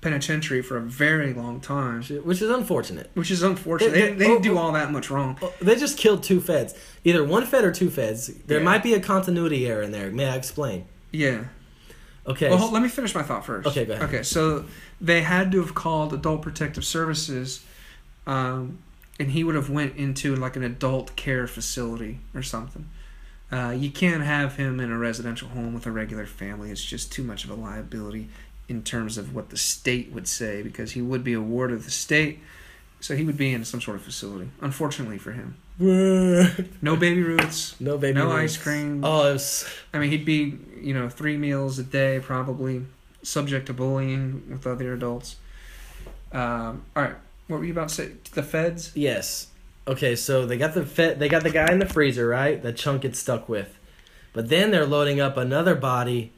penitentiary 0.00 0.62
for 0.62 0.76
a 0.76 0.80
very 0.80 1.32
long 1.34 1.58
time, 1.60 2.02
Which 2.02 2.40
is 2.40 2.50
unfortunate. 2.50 3.10
which 3.14 3.30
is 3.32 3.42
unfortunate. 3.42 3.92
They- 3.92 4.00
They, 4.00 4.12
they- 4.12 4.24
didn't 4.26 4.38
oh, 4.38 4.42
do 4.42 4.54
oh. 4.56 4.58
all 4.58 4.72
that 4.72 4.92
much 4.92 5.10
wrong. 5.10 5.36
Oh, 5.42 5.52
they 5.60 5.74
just 5.74 5.98
killed 5.98 6.22
two 6.22 6.40
feds. 6.40 6.74
Either 7.02 7.24
one 7.24 7.44
fed 7.46 7.64
or 7.64 7.72
two 7.72 7.90
feds. 7.90 8.28
There 8.46 8.58
Yeah. 8.58 8.64
might 8.64 8.82
be 8.84 8.94
a 8.94 9.00
continuity 9.00 9.66
error 9.66 9.82
in 9.82 9.90
there. 9.90 10.10
May 10.10 10.26
I 10.28 10.36
explain? 10.36 10.84
Yeah. 11.10 11.44
Okay. 12.28 12.48
Well, 12.50 12.58
hold, 12.58 12.72
let 12.72 12.82
me 12.82 12.88
finish 12.88 13.14
my 13.14 13.22
thought 13.22 13.46
first. 13.46 13.66
Okay, 13.66 13.86
go 13.86 13.94
ahead. 13.94 14.08
Okay, 14.08 14.22
so 14.22 14.66
they 15.00 15.22
had 15.22 15.50
to 15.52 15.60
have 15.62 15.74
called 15.74 16.12
Adult 16.12 16.42
Protective 16.42 16.84
Services, 16.84 17.64
um, 18.26 18.78
and 19.18 19.30
he 19.30 19.42
would 19.42 19.54
have 19.54 19.70
went 19.70 19.96
into 19.96 20.36
like 20.36 20.54
an 20.54 20.62
adult 20.62 21.16
care 21.16 21.46
facility 21.46 22.20
or 22.34 22.42
something. 22.42 22.88
Uh, 23.50 23.74
you 23.76 23.90
can't 23.90 24.22
have 24.22 24.56
him 24.56 24.78
in 24.78 24.92
a 24.92 24.98
residential 24.98 25.48
home 25.48 25.72
with 25.72 25.86
a 25.86 25.90
regular 25.90 26.26
family. 26.26 26.70
It's 26.70 26.84
just 26.84 27.10
too 27.10 27.22
much 27.22 27.44
of 27.44 27.50
a 27.50 27.54
liability 27.54 28.28
in 28.68 28.82
terms 28.82 29.16
of 29.16 29.34
what 29.34 29.48
the 29.48 29.56
state 29.56 30.12
would 30.12 30.28
say 30.28 30.60
because 30.62 30.92
he 30.92 31.00
would 31.00 31.24
be 31.24 31.32
a 31.32 31.40
ward 31.40 31.72
of 31.72 31.86
the 31.86 31.90
state, 31.90 32.40
so 33.00 33.16
he 33.16 33.24
would 33.24 33.38
be 33.38 33.54
in 33.54 33.64
some 33.64 33.80
sort 33.80 33.96
of 33.96 34.02
facility. 34.02 34.50
Unfortunately 34.60 35.16
for 35.16 35.32
him, 35.32 35.56
no 35.78 36.96
baby 36.96 37.22
roots. 37.22 37.80
no 37.80 37.98
baby. 37.98 38.14
no 38.18 38.26
roots. 38.26 38.56
ice 38.56 38.56
cream. 38.56 39.04
Oh, 39.04 39.28
it 39.28 39.32
was, 39.34 39.68
I 39.92 39.98
mean, 39.98 40.10
he'd 40.10 40.24
be, 40.24 40.58
you 40.80 40.92
know, 40.92 41.08
three 41.08 41.36
meals 41.36 41.78
a 41.78 41.84
day, 41.84 42.20
probably 42.20 42.84
subject 43.22 43.66
to 43.66 43.72
bullying 43.72 44.42
with 44.50 44.66
other 44.66 44.92
adults. 44.92 45.36
Um, 46.32 46.84
all 46.96 47.04
right, 47.04 47.14
what 47.46 47.60
were 47.60 47.64
you 47.64 47.72
about 47.72 47.90
to 47.90 47.94
say? 47.94 48.12
The 48.32 48.42
feds? 48.42 48.92
Yes. 48.94 49.48
Okay, 49.86 50.16
so 50.16 50.46
they 50.46 50.58
got 50.58 50.74
the 50.74 50.84
fed, 50.84 51.18
they 51.18 51.28
got 51.28 51.42
the 51.42 51.50
guy 51.50 51.72
in 51.72 51.78
the 51.78 51.86
freezer, 51.86 52.26
right? 52.26 52.62
That 52.62 52.76
chunk 52.76 53.02
gets 53.02 53.18
stuck 53.18 53.48
with, 53.48 53.78
but 54.32 54.48
then 54.48 54.70
they're 54.70 54.84
loading 54.84 55.20
up 55.20 55.36
another 55.36 55.74
body, 55.74 56.32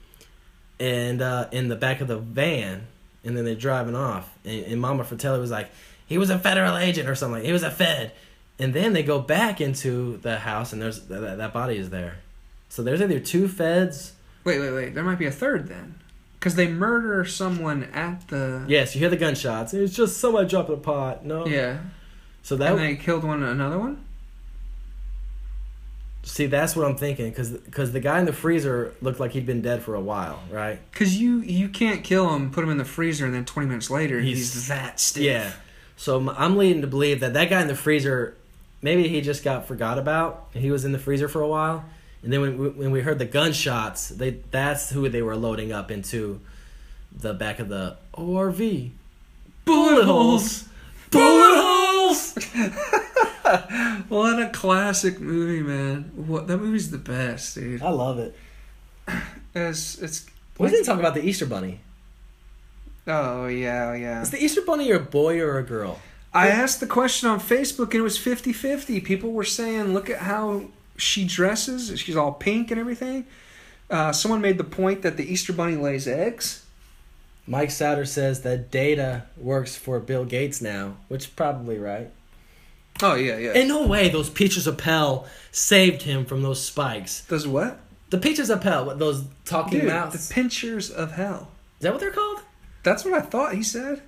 and 0.78 1.20
uh, 1.20 1.48
in 1.50 1.68
the 1.68 1.76
back 1.76 2.00
of 2.00 2.08
the 2.08 2.18
van, 2.18 2.86
and 3.24 3.36
then 3.36 3.44
they're 3.44 3.54
driving 3.54 3.96
off. 3.96 4.38
And, 4.44 4.64
and 4.66 4.80
Mama 4.80 5.02
Fratelli 5.02 5.40
was 5.40 5.50
like, 5.50 5.70
"He 6.06 6.16
was 6.16 6.30
a 6.30 6.38
federal 6.38 6.76
agent 6.76 7.08
or 7.08 7.16
something. 7.16 7.42
He 7.42 7.52
was 7.52 7.62
a 7.62 7.70
Fed." 7.70 8.12
And 8.60 8.74
then 8.74 8.92
they 8.92 9.02
go 9.02 9.18
back 9.20 9.60
into 9.60 10.18
the 10.18 10.38
house, 10.40 10.72
and 10.72 10.80
there's 10.82 11.00
that, 11.06 11.38
that 11.38 11.52
body 11.52 11.76
is 11.78 11.90
there. 11.90 12.18
So 12.68 12.82
there's 12.82 13.00
either 13.02 13.18
two 13.18 13.48
feds. 13.48 14.12
Wait, 14.44 14.60
wait, 14.60 14.70
wait. 14.72 14.94
There 14.94 15.02
might 15.04 15.18
be 15.18 15.26
a 15.26 15.30
third 15.32 15.68
then, 15.68 15.94
because 16.38 16.54
they 16.56 16.68
murder 16.68 17.24
someone 17.24 17.84
at 17.84 18.28
the. 18.28 18.64
Yes, 18.68 18.94
you 18.94 19.00
hear 19.00 19.08
the 19.10 19.16
gunshots. 19.16 19.72
It's 19.74 19.94
just 19.94 20.18
somebody 20.18 20.48
dropping 20.48 20.74
a 20.76 20.78
pot. 20.78 21.24
No. 21.24 21.46
Yeah. 21.46 21.78
So 22.42 22.56
that 22.56 22.72
and 22.72 22.80
they 22.80 22.96
killed 22.96 23.24
one 23.24 23.42
another 23.42 23.78
one. 23.78 24.04
See, 26.22 26.46
that's 26.46 26.76
what 26.76 26.84
I'm 26.86 26.96
thinking, 26.96 27.30
because 27.30 27.56
cause 27.70 27.92
the 27.92 28.00
guy 28.00 28.18
in 28.20 28.26
the 28.26 28.32
freezer 28.32 28.94
looked 29.00 29.20
like 29.20 29.32
he'd 29.32 29.46
been 29.46 29.62
dead 29.62 29.82
for 29.82 29.94
a 29.94 30.00
while, 30.00 30.42
right? 30.50 30.78
Because 30.92 31.18
you 31.18 31.40
you 31.40 31.68
can't 31.70 32.04
kill 32.04 32.34
him, 32.34 32.50
put 32.50 32.62
him 32.62 32.70
in 32.70 32.76
the 32.76 32.84
freezer, 32.84 33.24
and 33.24 33.34
then 33.34 33.46
20 33.46 33.66
minutes 33.68 33.90
later 33.90 34.20
he's, 34.20 34.52
He's- 34.52 34.68
that 34.68 35.00
stiff. 35.00 35.22
Yeah. 35.22 35.50
So 35.96 36.30
I'm 36.36 36.56
leading 36.56 36.82
to 36.82 36.86
believe 36.86 37.20
that 37.20 37.32
that 37.34 37.48
guy 37.50 37.60
in 37.62 37.68
the 37.68 37.74
freezer, 37.74 38.36
maybe 38.82 39.08
he 39.08 39.20
just 39.20 39.44
got 39.44 39.66
forgot 39.66 39.98
about. 39.98 40.48
He 40.52 40.70
was 40.70 40.84
in 40.84 40.92
the 40.92 40.98
freezer 40.98 41.28
for 41.28 41.40
a 41.40 41.48
while, 41.48 41.84
and 42.22 42.32
then 42.32 42.40
when 42.40 42.58
we, 42.58 42.68
when 42.68 42.90
we 42.90 43.00
heard 43.00 43.18
the 43.18 43.24
gunshots, 43.24 44.08
they 44.08 44.30
that's 44.50 44.90
who 44.90 45.08
they 45.08 45.22
were 45.22 45.36
loading 45.36 45.72
up 45.72 45.90
into 45.90 46.40
the 47.12 47.34
back 47.34 47.58
of 47.58 47.68
the 47.68 47.96
ORV. 48.14 48.90
Bullet 49.64 50.04
holes. 50.04 50.68
Bullet 51.10 51.54
holes. 51.56 52.38
What 54.08 54.40
a 54.40 54.48
classic 54.50 55.20
movie, 55.20 55.62
man! 55.62 56.12
What 56.14 56.46
that 56.46 56.58
movie's 56.58 56.90
the 56.90 56.98
best, 56.98 57.54
dude. 57.56 57.82
I 57.82 57.90
love 57.90 58.18
it. 58.18 58.36
It's 59.52 59.98
it's. 59.98 60.26
We 60.58 60.68
didn't 60.68 60.84
talk 60.84 61.00
about 61.00 61.14
the 61.14 61.24
Easter 61.24 61.46
Bunny. 61.46 61.80
Oh 63.08 63.48
yeah, 63.48 63.94
yeah. 63.94 64.22
Is 64.22 64.30
the 64.30 64.42
Easter 64.42 64.60
Bunny 64.62 64.92
a 64.92 65.00
boy 65.00 65.40
or 65.40 65.58
a 65.58 65.64
girl? 65.64 65.98
I 66.32 66.48
asked 66.48 66.80
the 66.80 66.86
question 66.86 67.28
on 67.28 67.40
Facebook 67.40 67.86
and 67.86 67.94
it 67.96 68.02
was 68.02 68.18
50-50. 68.18 69.02
People 69.04 69.32
were 69.32 69.44
saying, 69.44 69.92
"Look 69.92 70.08
at 70.08 70.20
how 70.20 70.66
she 70.96 71.24
dresses. 71.24 71.98
She's 71.98 72.16
all 72.16 72.32
pink 72.32 72.70
and 72.70 72.78
everything." 72.78 73.26
Uh, 73.90 74.12
someone 74.12 74.40
made 74.40 74.56
the 74.56 74.64
point 74.64 75.02
that 75.02 75.16
the 75.16 75.24
Easter 75.30 75.52
Bunny 75.52 75.74
lays 75.76 76.06
eggs. 76.06 76.64
Mike 77.46 77.72
Souter 77.72 78.04
says 78.04 78.42
that 78.42 78.70
Data 78.70 79.24
works 79.36 79.74
for 79.74 79.98
Bill 79.98 80.24
Gates 80.24 80.60
now, 80.62 80.96
which 81.08 81.24
is 81.24 81.30
probably 81.30 81.78
right. 81.78 82.12
Oh 83.02 83.14
yeah, 83.14 83.38
yeah. 83.38 83.54
In 83.54 83.66
no 83.66 83.86
way 83.86 84.08
those 84.08 84.30
peaches 84.30 84.66
of 84.66 84.78
Pell 84.78 85.26
saved 85.50 86.02
him 86.02 86.24
from 86.24 86.42
those 86.42 86.62
spikes. 86.62 87.22
Those 87.22 87.48
what? 87.48 87.80
The 88.10 88.18
peaches 88.18 88.50
of 88.50 88.60
Pell, 88.60 88.94
those 88.96 89.24
talking 89.44 89.80
Dude, 89.80 89.88
mouths. 89.88 90.28
the 90.28 90.34
pinchers 90.34 90.90
of 90.90 91.12
hell. 91.12 91.48
Is 91.78 91.84
that 91.84 91.92
what 91.92 92.00
they're 92.00 92.10
called? 92.10 92.40
That's 92.82 93.04
what 93.04 93.14
I 93.14 93.20
thought 93.20 93.54
he 93.54 93.62
said. 93.62 94.02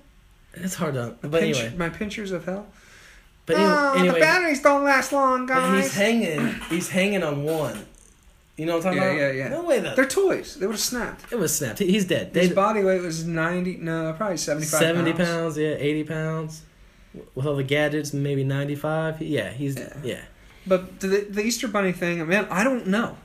It's 0.55 0.75
hard 0.75 0.93
to. 0.95 1.15
But 1.21 1.41
pinch- 1.41 1.57
anyway, 1.59 1.75
my 1.77 1.89
pinchers 1.89 2.31
of 2.31 2.45
hell. 2.45 2.67
but 3.45 3.55
oh, 3.55 3.59
anyway, 3.59 3.73
oh, 3.75 3.93
anyway 3.99 4.13
the 4.15 4.19
batteries 4.19 4.61
don't 4.61 4.83
last 4.83 5.11
long, 5.11 5.45
guys. 5.45 5.83
he's 5.85 5.93
hanging. 5.95 6.55
He's 6.69 6.89
hanging 6.89 7.23
on 7.23 7.43
one. 7.43 7.85
You 8.55 8.67
know 8.67 8.77
what 8.77 8.85
I'm 8.85 8.93
talking 8.95 9.01
Yeah, 9.01 9.15
about? 9.15 9.19
yeah, 9.19 9.31
yeah. 9.31 9.43
Yeah. 9.45 9.49
No 9.49 9.63
way 9.63 9.79
that 9.79 9.95
They're 9.95 10.05
toys. 10.07 10.55
They 10.55 10.67
would 10.67 10.73
have 10.73 10.79
snapped. 10.79 11.31
it 11.33 11.37
was 11.39 11.55
snapped. 11.55 11.79
He- 11.79 11.91
He's 11.91 12.05
dead. 12.05 12.35
His 12.35 12.49
They, 12.49 12.55
body 12.55 12.83
weight 12.83 13.01
was 13.01 13.25
ninety. 13.25 13.77
No, 13.77 14.13
probably 14.15 14.37
seventy-five. 14.37 14.79
70 14.79 15.13
pounds. 15.13 15.27
pounds. 15.29 15.57
yeah, 15.57 15.75
80 15.79 16.03
pounds. 16.03 16.61
With 17.35 17.45
all 17.47 17.55
the 17.55 17.63
gadgets, 17.63 18.13
maybe 18.13 18.43
95. 18.43 19.21
Yeah, 19.21 19.49
he's 19.51 19.77
Yeah. 19.79 19.93
yeah. 20.03 20.21
But 20.67 20.99
the, 20.99 21.27
the 21.29 21.41
Easter 21.41 21.67
Bunny 21.67 21.91
thing, 21.91 22.25
man, 22.27 22.47
I 22.49 22.63
don't 22.63 22.87
know. 22.87 23.17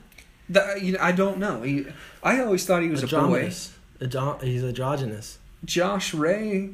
The, 0.49 0.77
you 0.81 0.93
know, 0.93 0.99
I 1.01 1.11
don't 1.11 1.37
know. 1.37 1.61
He, 1.61 1.85
I 2.23 2.39
always 2.41 2.65
thought 2.65 2.81
he 2.81 2.89
was 2.89 3.03
a 3.03 3.07
boy. 3.07 3.17
Androgynous. 3.17 3.73
Andro- 4.01 4.41
he's 4.43 4.63
androgynous. 4.63 5.37
Josh 5.63 6.13
Ray 6.13 6.71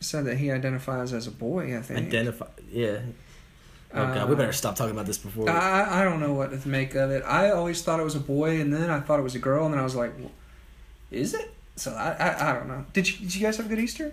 said 0.00 0.24
that 0.26 0.38
he 0.38 0.50
identifies 0.50 1.12
as 1.12 1.26
a 1.26 1.30
boy. 1.30 1.76
I 1.76 1.82
think. 1.82 2.08
Identify. 2.08 2.46
Yeah. 2.70 3.00
Oh 3.92 4.06
god, 4.14 4.28
we 4.28 4.36
better 4.36 4.52
stop 4.52 4.76
talking 4.76 4.92
about 4.92 5.06
this 5.06 5.18
before. 5.18 5.44
we- 5.46 5.50
I, 5.50 6.00
I 6.00 6.04
don't 6.04 6.20
know 6.20 6.32
what 6.32 6.50
to 6.62 6.68
make 6.68 6.94
of 6.94 7.10
it. 7.10 7.22
I 7.26 7.50
always 7.50 7.82
thought 7.82 7.98
it 7.98 8.04
was 8.04 8.14
a 8.14 8.20
boy, 8.20 8.60
and 8.60 8.72
then 8.72 8.88
I 8.88 9.00
thought 9.00 9.18
it 9.18 9.24
was 9.24 9.34
a 9.34 9.40
girl, 9.40 9.64
and 9.64 9.74
then 9.74 9.80
I 9.80 9.84
was 9.84 9.96
like, 9.96 10.12
"Is 11.10 11.34
it?" 11.34 11.52
So 11.76 11.92
I, 11.92 12.12
I, 12.12 12.50
I 12.50 12.52
don't 12.54 12.68
know. 12.68 12.84
Did 12.92 13.08
you 13.10 13.18
Did 13.18 13.34
you 13.34 13.40
guys 13.42 13.56
have 13.56 13.66
a 13.66 13.68
good 13.68 13.80
Easter? 13.80 14.12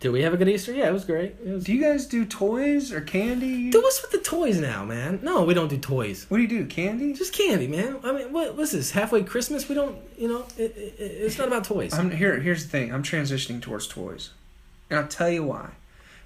Did 0.00 0.10
we 0.10 0.22
have 0.22 0.34
a 0.34 0.36
good 0.36 0.48
Easter? 0.48 0.72
Yeah, 0.72 0.88
it 0.88 0.92
was 0.92 1.04
great. 1.04 1.36
It 1.42 1.50
was... 1.50 1.64
Do 1.64 1.72
you 1.72 1.80
guys 1.80 2.04
do 2.06 2.26
toys 2.26 2.92
or 2.92 3.00
candy? 3.00 3.70
Do 3.70 3.80
what's 3.80 4.02
with 4.02 4.10
the 4.10 4.18
toys 4.18 4.60
now, 4.60 4.84
man? 4.84 5.20
No, 5.22 5.44
we 5.44 5.54
don't 5.54 5.68
do 5.68 5.78
toys. 5.78 6.26
What 6.28 6.36
do 6.36 6.42
you 6.42 6.48
do? 6.48 6.66
Candy? 6.66 7.14
Just 7.14 7.32
candy, 7.32 7.68
man. 7.68 7.96
I 8.04 8.12
mean, 8.12 8.30
what, 8.32 8.54
what's 8.54 8.72
this? 8.72 8.90
Halfway 8.90 9.22
Christmas? 9.22 9.66
We 9.66 9.74
don't, 9.74 9.96
you 10.18 10.28
know, 10.28 10.44
it, 10.58 10.76
it, 10.76 10.94
it's 10.98 11.38
not 11.38 11.46
about 11.46 11.64
toys. 11.64 11.94
I'm 11.94 12.10
here. 12.10 12.38
Here's 12.38 12.64
the 12.64 12.68
thing. 12.70 12.92
I'm 12.92 13.02
transitioning 13.02 13.62
towards 13.62 13.86
toys, 13.86 14.30
and 14.90 14.98
I'll 15.00 15.06
tell 15.08 15.30
you 15.30 15.44
why. 15.44 15.70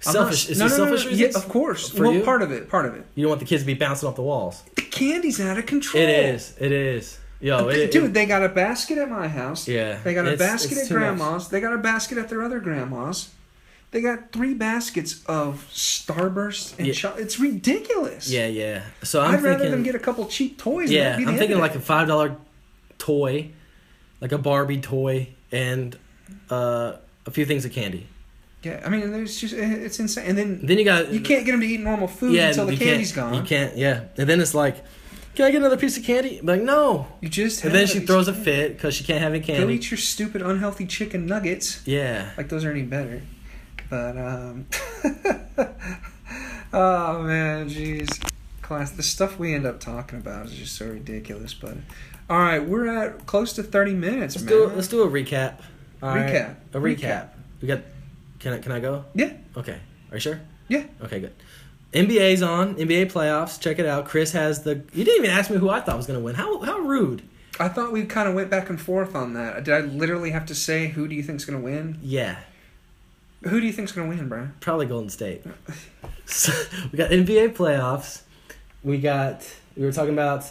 I'm 0.05 0.13
selfish. 0.13 0.45
not- 0.45 0.51
is 0.51 0.59
no, 0.59 0.65
it 0.65 0.69
no, 0.69 0.75
no, 0.77 0.83
selfish 0.85 1.03
no, 1.05 1.11
reasons? 1.11 1.33
Yeah, 1.35 1.41
of 1.41 1.49
course. 1.49 1.89
For 1.89 2.03
well, 2.03 2.13
you? 2.13 2.21
part 2.23 2.41
of 2.41 2.51
it. 2.51 2.69
Part 2.69 2.85
of 2.85 2.95
it. 2.95 3.05
You 3.15 3.23
don't 3.23 3.29
want 3.31 3.39
the 3.41 3.45
kids 3.45 3.63
to 3.63 3.67
be 3.67 3.73
bouncing 3.73 4.07
off 4.07 4.15
the 4.15 4.21
walls. 4.21 4.63
The 4.75 4.81
candy's 4.83 5.39
out 5.41 5.57
of 5.57 5.65
control. 5.65 6.01
It 6.03 6.09
is. 6.09 6.55
It 6.59 6.71
is. 6.71 7.19
Yo, 7.41 7.67
it, 7.69 7.91
Dude, 7.91 8.03
it- 8.05 8.13
they 8.13 8.25
got 8.25 8.43
a 8.43 8.49
basket 8.49 8.97
at 8.97 9.09
my 9.09 9.27
house. 9.27 9.67
yeah. 9.67 9.99
They 10.03 10.13
got 10.13 10.27
a 10.27 10.35
basket 10.37 10.77
at 10.77 10.87
too 10.87 10.93
much. 10.93 11.01
grandma's. 11.03 11.49
They 11.49 11.59
got 11.61 11.73
a 11.73 11.77
basket 11.77 12.17
at 12.17 12.29
their 12.29 12.41
other 12.43 12.59
grandma's. 12.59 13.29
They 13.91 14.01
got 14.01 14.31
three 14.31 14.53
baskets 14.53 15.23
of 15.25 15.65
Starburst 15.73 16.77
and 16.77 16.87
Yeah. 16.87 16.93
cho- 16.93 17.15
It's 17.17 17.39
ridiculous. 17.39 18.29
Yeah, 18.29 18.45
yeah. 18.47 18.83
So 19.03 19.19
I'm 19.21 19.33
I'd 19.35 19.41
rather 19.41 19.69
them 19.69 19.83
get 19.83 19.95
a 19.95 19.99
couple 19.99 20.25
cheap 20.27 20.57
toys. 20.59 20.91
yeah, 20.91 21.15
I'm 21.17 21.37
thinking 21.37 21.57
like 21.59 21.75
a 21.75 21.79
five 21.79 22.07
dollar 22.07 22.35
toy, 22.99 23.49
like 24.21 24.31
a 24.31 24.37
Barbie 24.37 24.79
toy, 24.79 25.29
and 25.51 25.97
uh, 26.51 26.93
a 27.25 27.31
few 27.31 27.45
things 27.45 27.65
of 27.65 27.71
candy. 27.71 28.07
Yeah, 28.63 28.81
I 28.85 28.89
mean, 28.89 29.11
there's 29.11 29.39
just 29.39 29.53
it's 29.53 29.99
insane. 29.99 30.25
And 30.27 30.37
then 30.37 30.59
Then 30.65 30.77
you 30.77 30.85
got 30.85 31.11
you 31.11 31.21
can't 31.21 31.45
get 31.45 31.53
them 31.53 31.61
to 31.61 31.67
eat 31.67 31.79
normal 31.79 32.07
food 32.07 32.33
yeah, 32.33 32.49
until 32.49 32.65
the 32.65 32.75
candy's 32.75 33.13
gone. 33.13 33.33
You 33.33 33.43
can't. 33.43 33.77
Yeah, 33.77 34.05
and 34.17 34.27
then 34.27 34.41
it's 34.41 34.53
like, 34.53 34.83
can 35.35 35.45
I 35.45 35.51
get 35.51 35.57
another 35.57 35.77
piece 35.77 35.95
of 35.97 36.03
candy? 36.03 36.39
I'm 36.39 36.45
like 36.45 36.61
no. 36.61 37.07
You 37.21 37.29
just 37.29 37.63
And 37.63 37.73
then 37.73 37.87
she 37.87 38.01
throws 38.01 38.27
a 38.27 38.33
fit 38.33 38.73
because 38.73 38.93
she 38.93 39.05
can't 39.05 39.21
have 39.21 39.31
any 39.33 39.41
candy. 39.41 39.63
Go 39.63 39.69
eat 39.69 39.89
your 39.89 39.97
stupid 39.97 40.41
unhealthy 40.41 40.85
chicken 40.85 41.25
nuggets. 41.25 41.81
Yeah. 41.87 42.31
Like 42.35 42.49
those 42.49 42.65
are 42.65 42.71
any 42.71 42.83
better. 42.83 43.21
But 43.89 44.17
um 44.17 44.65
Oh 46.73 47.21
man, 47.23 47.69
jeez. 47.69 48.09
Class 48.61 48.91
the 48.91 49.03
stuff 49.03 49.39
we 49.39 49.55
end 49.55 49.65
up 49.65 49.79
talking 49.79 50.19
about 50.19 50.47
is 50.47 50.55
just 50.55 50.75
so 50.75 50.87
ridiculous, 50.87 51.53
but 51.53 51.77
Alright, 52.29 52.65
we're 52.65 52.87
at 52.87 53.25
close 53.25 53.53
to 53.53 53.63
thirty 53.63 53.93
minutes, 53.93 54.35
Let's 54.35 54.43
man. 54.43 54.53
do 54.53 54.67
let's 54.75 54.87
do 54.89 55.01
a 55.03 55.07
recap. 55.07 55.55
All 56.03 56.09
right? 56.09 56.29
Recap. 56.29 56.55
A 56.73 56.77
recap. 56.77 56.99
Recap. 56.99 57.29
We 57.61 57.67
got. 57.69 57.79
Can 58.39 58.53
I 58.53 58.59
can 58.59 58.71
I 58.71 58.79
go? 58.79 59.05
Yeah. 59.13 59.33
Okay. 59.55 59.79
Are 60.11 60.15
you 60.15 60.19
sure? 60.19 60.41
Yeah. 60.67 60.85
Okay. 61.03 61.19
Good. 61.19 61.33
NBA's 61.93 62.41
on. 62.41 62.75
NBA 62.75 63.11
playoffs. 63.11 63.59
Check 63.59 63.79
it 63.79 63.85
out. 63.85 64.05
Chris 64.05 64.31
has 64.33 64.63
the. 64.63 64.75
You 64.93 65.03
didn't 65.03 65.25
even 65.25 65.31
ask 65.37 65.49
me 65.49 65.57
who 65.57 65.69
I 65.69 65.81
thought 65.81 65.97
was 65.97 66.07
going 66.07 66.19
to 66.19 66.23
win. 66.23 66.35
How 66.35 66.59
how 66.61 66.79
rude. 66.79 67.23
I 67.59 67.67
thought 67.67 67.91
we 67.91 68.05
kind 68.05 68.29
of 68.29 68.35
went 68.35 68.49
back 68.49 68.69
and 68.69 68.79
forth 68.79 69.15
on 69.15 69.33
that. 69.33 69.65
Did 69.65 69.73
I 69.73 69.79
literally 69.81 70.31
have 70.31 70.45
to 70.45 70.55
say 70.55 70.87
who 70.87 71.09
do 71.09 71.15
you 71.15 71.21
think's 71.21 71.43
gonna 71.43 71.59
win? 71.59 71.99
Yeah. 72.01 72.37
Who 73.43 73.59
do 73.59 73.65
you 73.65 73.73
think's 73.73 73.91
gonna 73.91 74.07
win, 74.07 74.29
Brian? 74.29 74.53
Probably 74.61 74.85
Golden 74.85 75.09
State. 75.09 75.43
so, 76.25 76.53
we 76.91 76.97
got 76.97 77.11
NBA 77.11 77.55
playoffs. 77.55 78.21
We 78.81 78.97
got. 78.99 79.45
We 79.75 79.83
were 79.83 79.91
talking 79.91 80.13
about 80.13 80.45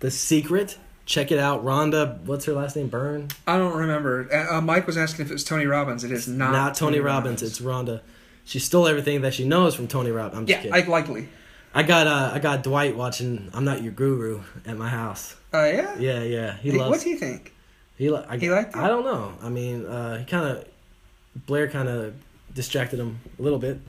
the 0.00 0.10
secret. 0.10 0.76
Check 1.04 1.32
it 1.32 1.38
out. 1.38 1.64
Rhonda. 1.64 2.20
What's 2.22 2.44
her 2.44 2.52
last 2.52 2.76
name? 2.76 2.88
Byrne. 2.88 3.28
I 3.46 3.58
don't 3.58 3.76
remember. 3.76 4.28
Uh, 4.32 4.56
uh, 4.56 4.60
Mike 4.60 4.86
was 4.86 4.96
asking 4.96 5.24
if 5.24 5.30
it 5.30 5.34
was 5.34 5.44
Tony 5.44 5.66
Robbins. 5.66 6.04
It 6.04 6.12
is 6.12 6.28
not. 6.28 6.52
Not, 6.52 6.74
Tony, 6.74 7.00
Robbins. 7.00 7.42
It's 7.42 7.60
Rhonda. 7.60 8.00
She 8.44 8.58
stole 8.58 8.86
everything 8.86 9.22
that 9.22 9.34
she 9.34 9.44
knows 9.46 9.74
from 9.74 9.88
Tony 9.88 10.10
Robbins. 10.10 10.38
I'm 10.38 10.46
just 10.46 10.50
yeah, 10.64 10.70
kidding. 10.70 10.72
like 10.72 10.88
likely. 10.88 11.28
I 11.74 11.82
got 11.82 12.06
uh, 12.06 12.30
I 12.34 12.38
got 12.38 12.62
Dwight 12.62 12.96
watching 12.96 13.50
I'm 13.54 13.64
Not 13.64 13.82
Your 13.82 13.92
Guru 13.92 14.42
at 14.66 14.76
my 14.76 14.88
house. 14.88 15.36
Uh, 15.52 15.64
yeah. 15.64 15.98
Yeah, 15.98 16.22
yeah. 16.22 16.56
He 16.58 16.70
Hey, 16.70 16.78
loves. 16.78 16.90
What's 16.90 17.02
he 17.02 17.14
think? 17.16 17.52
He 17.96 18.10
li- 18.10 18.24
I, 18.28 18.36
He 18.38 18.50
liked 18.50 18.74
it? 18.74 18.78
I 18.78 18.88
don't 18.88 19.04
know. 19.04 19.32
I 19.42 19.48
mean, 19.48 19.86
uh, 19.86 20.18
he 20.18 20.24
kind 20.24 20.44
of 20.46 20.66
Blair 21.46 21.68
kind 21.68 21.88
of 21.88 22.14
distracted 22.54 22.98
him 22.98 23.20
a 23.38 23.42
little 23.42 23.58
bit. 23.58 23.80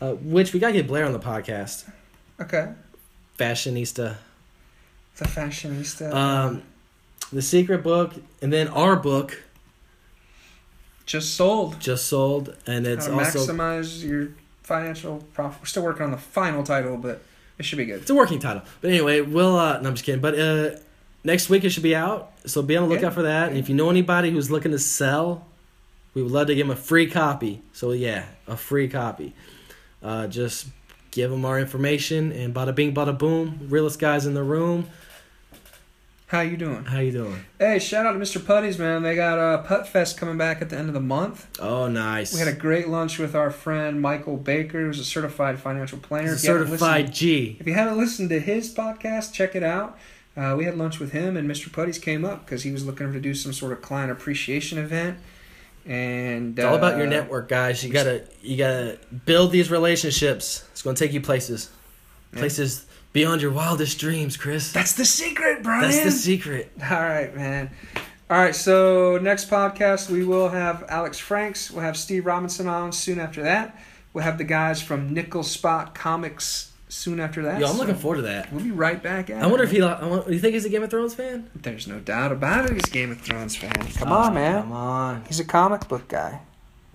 Uh, 0.00 0.12
which 0.14 0.52
we 0.52 0.60
gotta 0.60 0.72
get 0.72 0.86
Blair 0.86 1.04
on 1.04 1.12
the 1.12 1.18
podcast. 1.20 1.88
Okay. 2.40 2.72
Fashionista. 3.38 4.16
The 5.16 5.24
fashionista. 5.26 6.12
Um, 6.14 6.62
the 7.32 7.42
secret 7.42 7.82
book, 7.82 8.14
and 8.42 8.52
then 8.52 8.68
our 8.68 8.96
book 8.96 9.42
just 11.06 11.34
sold. 11.34 11.80
just 11.80 12.06
sold, 12.06 12.56
and 12.66 12.86
it's 12.86 13.06
How 13.06 13.18
to 13.18 13.24
also 13.24 13.52
maximize 13.52 14.04
your 14.04 14.28
financial 14.62 15.24
profit. 15.34 15.60
We're 15.62 15.66
still 15.66 15.82
working 15.82 16.04
on 16.04 16.10
the 16.12 16.16
final 16.18 16.62
title, 16.62 16.96
but 16.96 17.22
it 17.58 17.64
should 17.64 17.78
be 17.78 17.84
good. 17.84 18.00
it's 18.02 18.10
a 18.10 18.14
working 18.14 18.38
title. 18.38 18.62
But 18.80 18.90
anyway, 18.90 19.20
we'll. 19.20 19.56
Uh, 19.58 19.80
no, 19.80 19.88
I'm 19.88 19.94
just 19.94 20.04
kidding. 20.04 20.20
But 20.20 20.38
uh, 20.38 20.70
next 21.24 21.48
week 21.50 21.64
it 21.64 21.70
should 21.70 21.82
be 21.82 21.94
out, 21.94 22.32
so 22.46 22.62
be 22.62 22.76
on 22.76 22.88
the 22.88 22.94
Yeah. 22.94 23.00
lookout 23.00 23.14
for 23.14 23.22
that. 23.22 23.48
And 23.48 23.58
if 23.58 23.68
you 23.68 23.74
know 23.74 23.90
anybody 23.90 24.30
who's 24.30 24.50
looking 24.50 24.70
to 24.72 24.78
sell, 24.78 25.46
we 26.14 26.22
would 26.22 26.32
love 26.32 26.46
to 26.46 26.54
give 26.54 26.66
them 26.66 26.76
a 26.76 26.80
free 26.80 27.08
copy. 27.08 27.62
So 27.72 27.92
yeah, 27.92 28.24
a 28.46 28.56
free 28.56 28.88
copy. 28.88 29.34
Uh, 30.02 30.26
just 30.28 30.68
give 31.10 31.30
them 31.30 31.44
our 31.44 31.58
information, 31.58 32.32
and 32.32 32.54
bada 32.54 32.74
bing, 32.74 32.94
bada 32.94 33.16
boom. 33.16 33.66
Realest 33.68 33.98
guys 33.98 34.26
in 34.26 34.34
the 34.34 34.42
room. 34.44 34.88
How 36.30 36.42
you 36.42 36.56
doing? 36.56 36.84
How 36.84 37.00
you 37.00 37.10
doing? 37.10 37.44
Hey, 37.58 37.80
shout 37.80 38.06
out 38.06 38.12
to 38.12 38.18
Mr. 38.20 38.38
Putties, 38.40 38.78
man. 38.78 39.02
They 39.02 39.16
got 39.16 39.40
uh, 39.40 39.58
Putt 39.62 39.88
Fest 39.88 40.16
coming 40.16 40.38
back 40.38 40.62
at 40.62 40.70
the 40.70 40.76
end 40.78 40.86
of 40.86 40.94
the 40.94 41.00
month. 41.00 41.48
Oh, 41.58 41.88
nice. 41.88 42.32
We 42.32 42.38
had 42.38 42.46
a 42.46 42.52
great 42.52 42.86
lunch 42.86 43.18
with 43.18 43.34
our 43.34 43.50
friend 43.50 44.00
Michael 44.00 44.36
Baker, 44.36 44.84
who's 44.86 45.00
a 45.00 45.04
certified 45.04 45.58
financial 45.58 45.98
planner. 45.98 46.28
He's 46.30 46.44
If 46.44 46.50
a 46.50 46.58
certified 46.68 47.00
listened- 47.08 47.14
G. 47.16 47.56
If 47.58 47.66
you 47.66 47.74
haven't 47.74 47.98
listened 47.98 48.28
to 48.28 48.38
his 48.38 48.72
podcast, 48.72 49.32
check 49.32 49.56
it 49.56 49.64
out. 49.64 49.98
Uh, 50.36 50.54
we 50.56 50.66
had 50.66 50.78
lunch 50.78 51.00
with 51.00 51.10
him, 51.10 51.36
and 51.36 51.50
Mr. 51.50 51.68
Putties 51.68 51.98
came 52.00 52.24
up 52.24 52.44
because 52.46 52.62
he 52.62 52.70
was 52.70 52.86
looking 52.86 53.12
to 53.12 53.18
do 53.18 53.34
some 53.34 53.52
sort 53.52 53.72
of 53.72 53.82
client 53.82 54.12
appreciation 54.12 54.78
event. 54.78 55.18
And 55.84 56.56
It's 56.56 56.64
all 56.64 56.76
about 56.76 56.96
your 56.96 57.08
uh, 57.08 57.10
network, 57.10 57.48
guys. 57.48 57.82
You 57.82 57.92
gotta 57.92 58.22
you 58.40 58.56
gotta 58.56 58.98
build 59.24 59.50
these 59.50 59.68
relationships. 59.68 60.64
It's 60.70 60.82
gonna 60.82 60.96
take 60.96 61.12
you 61.12 61.20
places, 61.20 61.70
places 62.32 62.86
Beyond 63.12 63.42
your 63.42 63.50
wildest 63.50 63.98
dreams, 63.98 64.36
Chris. 64.36 64.72
That's 64.72 64.92
the 64.92 65.04
secret, 65.04 65.62
Brian. 65.62 65.82
That's 65.82 66.04
the 66.04 66.10
secret. 66.12 66.70
All 66.82 66.90
right, 67.00 67.34
man. 67.34 67.70
All 68.28 68.38
right, 68.38 68.54
so 68.54 69.18
next 69.20 69.50
podcast 69.50 70.08
we 70.08 70.24
will 70.24 70.48
have 70.50 70.84
Alex 70.88 71.18
Franks. 71.18 71.70
We'll 71.70 71.82
have 71.82 71.96
Steve 71.96 72.24
Robinson 72.26 72.68
on 72.68 72.92
soon 72.92 73.18
after 73.18 73.42
that. 73.42 73.76
We'll 74.12 74.22
have 74.22 74.38
the 74.38 74.44
guys 74.44 74.80
from 74.80 75.12
Nickel 75.12 75.42
Spot 75.42 75.92
Comics 75.94 76.70
soon 76.88 77.18
after 77.18 77.42
that. 77.42 77.58
Yo, 77.60 77.66
I'm 77.66 77.72
So 77.72 77.78
looking 77.80 77.96
forward 77.96 78.16
to 78.18 78.22
that. 78.22 78.52
We'll 78.52 78.62
be 78.62 78.70
right 78.70 79.02
back 79.02 79.30
at 79.30 79.42
I 79.42 79.46
wonder 79.48 79.64
it. 79.64 79.66
if 79.66 79.72
he. 79.72 79.82
I 79.82 80.06
wonder, 80.06 80.32
you 80.32 80.38
think 80.38 80.54
he's 80.54 80.64
a 80.64 80.68
Game 80.68 80.84
of 80.84 80.90
Thrones 80.90 81.14
fan? 81.14 81.50
There's 81.56 81.88
no 81.88 81.98
doubt 81.98 82.30
about 82.30 82.66
it. 82.66 82.74
He's 82.74 82.86
a 82.86 82.90
Game 82.90 83.10
of 83.10 83.20
Thrones 83.20 83.56
fan. 83.56 83.72
Come 83.72 84.12
Oh, 84.12 84.16
on, 84.16 84.34
man. 84.34 84.62
Come 84.62 84.72
on. 84.72 85.24
He's 85.26 85.40
a 85.40 85.44
comic 85.44 85.88
book 85.88 86.06
guy. 86.06 86.40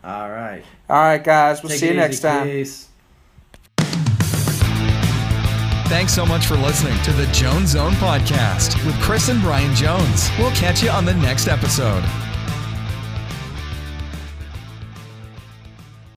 All 0.05 0.29
right. 0.29 0.63
All 0.89 0.95
right, 1.01 1.21
guys. 1.23 1.61
We'll 1.63 1.71
Take 1.71 1.79
see 1.79 1.87
you 1.89 1.93
next 1.95 2.15
easy, 2.17 2.21
time. 2.23 2.47
Peace. 2.47 2.87
Thanks 5.87 6.13
so 6.13 6.25
much 6.25 6.47
for 6.47 6.55
listening 6.55 7.01
to 7.03 7.13
the 7.13 7.27
Jones 7.27 7.69
Zone 7.71 7.93
podcast 7.93 8.83
with 8.85 8.99
Chris 9.01 9.29
and 9.29 9.39
Brian 9.41 9.73
Jones. 9.75 10.29
We'll 10.37 10.51
catch 10.51 10.81
you 10.81 10.89
on 10.89 11.05
the 11.05 11.13
next 11.13 11.47
episode. 11.47 12.03